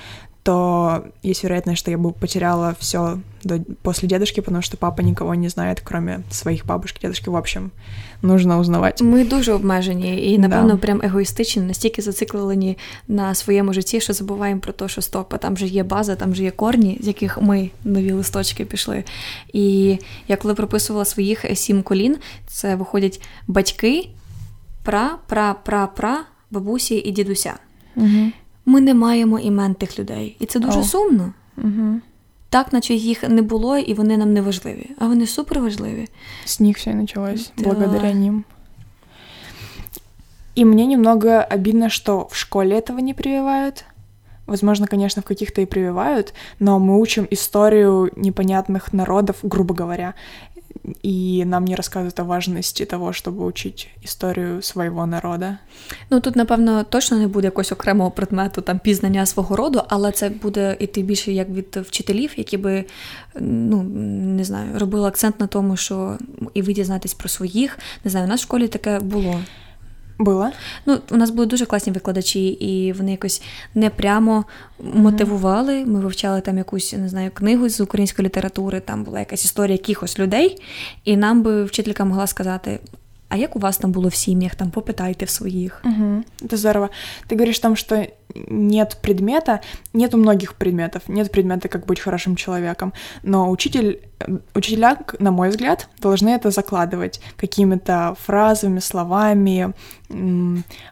то 0.44 1.04
есть 1.22 1.44
вероятность, 1.44 1.80
что 1.80 1.92
я 1.92 1.98
бы 1.98 2.12
потеряла 2.12 2.76
все 2.80 3.20
до, 3.44 3.60
после 3.82 4.08
дедушки, 4.08 4.42
потому 4.42 4.62
что 4.62 4.78
папа 4.78 5.02
никого 5.02 5.36
не 5.36 5.50
знает, 5.50 5.82
кроме 5.82 6.20
своїх 6.30 6.66
бабушки, 6.66 7.00
дедушки. 7.02 7.30
В 7.30 7.36
общем, 7.36 7.72
нужно 8.22 8.60
узнавати. 8.60 9.04
Ми 9.04 9.26
дуже 9.26 9.54
обмежені 9.54 10.32
і, 10.34 10.38
напевно, 10.38 10.74
да. 10.74 10.78
прям 10.78 11.02
егоїстичні, 11.04 11.62
настільки 11.62 12.02
зациклені 12.02 12.78
на 13.08 13.36
своєму 13.36 13.74
житті, 13.74 14.02
що 14.02 14.14
забуваємо 14.14 14.62
про 14.62 14.74
те, 14.74 14.88
що 14.88 15.02
стоп, 15.02 15.34
а 15.34 15.38
там 15.38 15.58
же 15.58 15.68
є 15.68 15.84
база, 15.84 16.16
там 16.16 16.36
же 16.36 16.44
є 16.44 16.52
корні, 16.52 16.98
з 17.02 17.08
яких 17.08 17.42
ми 17.42 17.70
нові 17.84 18.12
листочки 18.12 18.66
пішли. 18.66 19.04
І 19.54 19.98
я 20.28 20.38
коли 20.38 20.54
прописувала 20.54 21.06
своїх 21.06 21.46
сім 21.54 21.84
колін, 21.84 22.18
це 22.48 22.76
виходять 22.76 23.22
батьки, 23.48 24.10
пра, 24.84 25.18
пра, 25.28 25.56
пра, 25.64 25.88
пра, 25.88 26.24
бабусі 26.52 26.96
і 26.96 27.12
дідуся. 27.12 27.54
Угу. 27.96 28.32
Ми 28.69 28.81
не 28.81 28.95
маємо 28.95 29.39
імен 29.39 29.75
тих 29.75 29.99
людей, 29.99 30.37
і 30.41 30.47
це 30.47 30.61
дуже 30.61 30.79
О. 30.79 30.83
сумно. 30.83 31.33
Угу. 31.57 32.01
Так, 32.49 32.73
наче 32.73 32.95
їх 32.95 33.29
не 33.29 33.43
було, 33.43 33.79
і 33.79 33.95
вони 33.95 34.17
нам 34.17 34.33
не 34.33 34.41
важливі, 34.43 34.91
а 34.99 35.07
вони 35.07 35.27
супер 35.27 35.61
важливі. 35.61 36.09
С 36.45 36.61
них 36.61 36.79
все 36.79 36.91
и 36.91 36.95
началось, 36.95 37.53
Да. 37.57 37.65
благодаря 37.65 38.13
ним. 38.13 38.45
И 40.59 40.65
мне 40.65 40.87
немного 40.87 41.45
обидно, 41.51 41.89
что 41.91 42.29
в 42.31 42.37
школе 42.37 42.79
этого 42.79 43.01
не 43.01 43.15
прививают. 43.15 43.85
Возможно, 44.47 44.87
конечно, 44.87 45.23
в 45.23 45.25
каких-то 45.25 45.61
и 45.63 45.67
прививают, 45.67 46.35
но 46.61 46.79
мы 46.79 47.01
учим 47.01 47.27
историю 47.31 48.11
непонятных 48.17 48.93
народов, 48.93 49.37
грубо 49.43 49.75
говоря. 49.75 50.15
И 51.06 51.44
нам 51.46 51.66
не 51.66 51.76
рассказывают 51.76 52.20
о 52.20 52.24
важности 52.24 52.86
того, 52.86 53.14
чтобы 53.14 53.46
учить 53.46 53.88
історію 54.02 54.62
свого 54.62 55.06
народу. 55.06 55.46
Ну 56.10 56.20
тут, 56.20 56.36
напевно, 56.36 56.84
точно 56.84 57.18
не 57.18 57.28
буде 57.28 57.48
якогось 57.48 57.72
окремого 57.72 58.12
предмету 58.12 58.62
там 58.62 58.80
пізнання 58.80 59.26
свого 59.26 59.56
роду, 59.56 59.82
але 59.88 60.12
це 60.12 60.30
буде 60.30 60.78
іти 60.80 61.02
більше 61.02 61.32
як 61.32 61.50
від 61.50 61.76
вчителів, 61.76 62.34
які 62.38 62.58
би 62.58 62.86
ну 63.40 63.84
не 63.84 64.44
знаю, 64.44 64.80
робили 64.80 65.08
акцент 65.08 65.40
на 65.40 65.48
тому, 65.48 65.78
що 65.78 66.18
і 66.54 66.62
ви 66.62 66.74
дізнаєтесь 66.74 67.14
про 67.14 67.30
своїх. 67.30 67.80
Не 68.04 68.12
знаю, 68.12 68.26
у 68.26 68.30
нас 68.30 68.40
в 68.40 68.44
школі 68.44 68.68
таке 68.68 69.00
було. 69.00 69.42
Було? 70.20 70.50
Ну, 70.86 71.00
у 71.12 71.18
нас 71.18 71.30
були 71.30 71.46
дуже 71.46 71.66
класні 71.66 71.94
викладачі, 71.94 72.48
і 72.48 72.94
вони 72.94 73.12
якось 73.12 73.42
не 73.76 73.90
прямо 73.90 74.46
мотивували. 74.80 75.86
Ми 75.86 76.00
вивчали 76.00 76.42
там 76.42 76.58
якусь 76.58 76.94
не 76.94 77.10
знаю 77.10 77.32
книгу 77.34 77.70
з 77.70 77.82
української 77.82 78.26
літератури. 78.26 78.80
Там 78.80 79.04
була 79.04 79.20
якась 79.20 79.46
історія 79.46 79.74
якихось 79.74 80.20
людей, 80.20 80.62
і 81.06 81.18
нам 81.18 81.44
би 81.44 81.64
вчителька 81.64 82.06
могла 82.06 82.28
сказати: 82.28 82.80
а 83.30 83.38
як 83.38 83.56
у 83.56 83.60
вас 83.60 83.78
там 83.78 83.92
было 83.92 84.10
в 84.10 84.16
семьях, 84.16 84.56
там 84.56 84.72
попытайте 84.72 85.26
в 85.26 85.32
своих. 85.32 85.82
Угу. 85.84 86.24
Это 86.46 86.58
здорово. 86.58 86.90
Ты 87.28 87.36
говоришь 87.36 87.60
там, 87.60 87.76
что 87.76 88.08
нет 88.36 88.98
предмета, 89.02 89.62
нет 89.94 90.14
у 90.14 90.18
многих 90.18 90.56
предметов, 90.56 91.04
нет 91.08 91.32
предмета, 91.32 91.68
как 91.68 91.86
быть 91.86 92.00
хорошим 92.00 92.36
человеком, 92.36 92.94
но 93.24 93.50
учитель, 93.50 94.02
учителя, 94.54 94.98
на 95.20 95.32
мой 95.32 95.50
взгляд, 95.50 95.90
должны 96.00 96.30
это 96.30 96.52
закладывать 96.52 97.22
какими-то 97.38 98.16
фразами, 98.20 98.80
словами, 98.80 99.74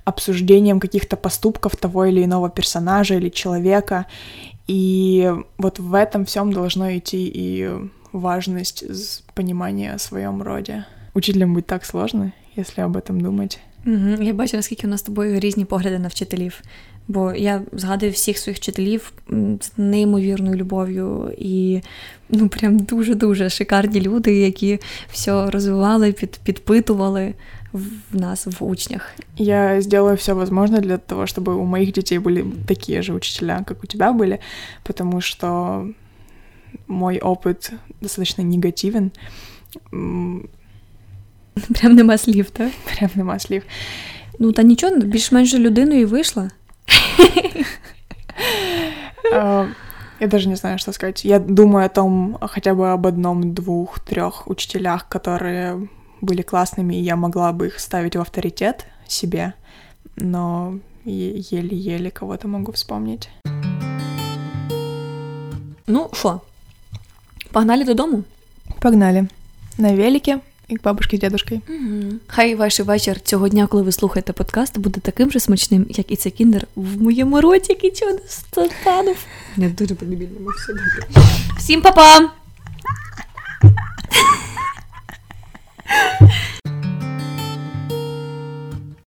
обсуждением 0.03 0.79
каких-то 0.79 1.15
поступков 1.15 1.75
того 1.75 2.05
или 2.05 2.23
иного 2.23 2.49
персонажа 2.49 3.15
или 3.15 3.29
человека, 3.29 4.05
и 4.67 5.31
вот 5.57 5.79
в 5.79 5.93
этом 5.93 6.25
всем 6.25 6.51
должно 6.51 6.97
идти 6.97 7.31
и 7.33 7.71
важность 8.11 9.23
понимания 9.33 9.93
о 9.93 9.99
своем 9.99 10.41
роде. 10.41 10.85
Учителям 11.16 11.54
быть 11.54 11.66
так 11.66 11.84
сложно, 11.84 12.32
если 12.56 12.82
об 12.82 12.96
этом 12.96 13.20
думать. 13.20 13.60
Угу. 13.86 14.22
Я 14.22 14.34
бачу, 14.34 14.56
наскільки 14.56 14.86
у 14.86 14.90
нас 14.90 15.00
з 15.00 15.02
тобою 15.02 15.40
різні 15.40 15.64
погляди 15.64 15.98
на 15.98 16.08
вчителів. 16.08 16.62
Бо 17.08 17.32
я 17.32 17.62
згадую 17.72 18.12
всіх 18.12 18.38
своїх 18.38 18.56
вчителів 18.58 19.12
з 19.60 19.70
неймовірною 19.76 20.56
любов'ю 20.56 21.32
і 21.38 21.80
ну 22.28 22.48
прям 22.48 22.78
дуже-дуже 22.78 23.50
шикарні 23.50 24.00
люди, 24.00 24.34
які 24.34 24.78
все 25.12 25.50
розвивали, 25.50 26.12
під, 26.12 26.40
підпитували 26.44 27.34
в 27.72 28.16
нас, 28.16 28.46
в 28.46 28.64
учнях. 28.64 29.14
Я 29.36 29.80
сделаю 29.80 30.16
все 30.16 30.34
возможное 30.34 30.80
для 30.80 30.98
того, 30.98 31.22
чтобы 31.22 31.54
у 31.54 31.64
моих 31.64 31.92
детей 31.92 32.18
были 32.18 32.44
такие 32.66 33.02
же 33.02 33.14
учителя, 33.14 33.64
как 33.66 33.84
у 33.84 33.86
тебя 33.86 34.12
были, 34.12 34.38
потому 34.82 35.20
что 35.20 35.86
мой 36.86 37.18
опыт 37.18 37.72
достаточно 38.00 38.42
негативен. 38.42 39.10
Прям 41.80 41.94
нема 41.94 42.18
слів, 42.18 42.50
так? 42.50 42.72
Прям 42.84 43.10
нема 43.14 43.38
слів. 43.38 43.62
Ну, 44.38 44.52
та 44.52 44.62
нічого, 44.62 44.96
більш-менш 44.96 45.54
людиною 45.54 46.00
і 46.00 46.04
вийшла. 46.04 46.50
Я 50.20 50.28
даже 50.28 50.48
не 50.48 50.56
знаю, 50.56 50.78
что 50.78 50.92
сказать. 50.92 51.24
Я 51.24 51.38
думаю 51.38 51.86
о 51.86 51.88
том, 51.88 52.38
хотя 52.40 52.74
бы 52.74 52.92
об 52.92 53.06
одном, 53.06 53.54
двух, 53.54 53.98
трех 53.98 54.48
учителях, 54.48 55.08
которые 55.08 55.88
были 56.20 56.42
классными, 56.42 56.94
и 56.94 57.02
я 57.02 57.16
могла 57.16 57.52
бы 57.52 57.66
их 57.66 57.80
ставить 57.80 58.16
в 58.16 58.20
авторитет 58.20 58.86
себе, 59.08 59.52
но 60.16 60.78
еле-еле 61.04 62.10
кого-то 62.10 62.48
могу 62.48 62.72
вспомнить. 62.72 63.28
Ну, 65.86 66.08
що, 66.12 66.40
погнали 67.52 67.84
додому? 67.84 68.22
Погнали. 68.80 69.26
На 69.78 69.94
велике 69.94 70.38
як 70.69 70.81
бабушки 70.81 71.17
з 71.17 71.19
дядушкою. 71.19 71.61
Угу. 71.69 72.13
Хай 72.27 72.55
ваш 72.55 72.79
вечір 72.79 73.19
цього 73.19 73.49
дня, 73.49 73.67
коли 73.67 73.83
ви 73.83 73.91
слухаєте 73.91 74.33
подкаст, 74.33 74.77
буде 74.77 74.99
таким 74.99 75.31
же 75.31 75.39
смачним, 75.39 75.85
як 75.89 76.11
і 76.11 76.15
цей 76.15 76.31
кіндер 76.31 76.67
в 76.75 77.01
моєму 77.01 77.41
роті, 77.41 77.73
який 77.73 77.91
чого 77.91 78.11
не 78.11 78.19
Я 79.57 79.69
дуже 79.69 79.95
подобільно, 79.95 80.51
все 80.57 80.73
добре. 80.73 81.23
Всім 81.57 81.81
па-па! 81.81 82.31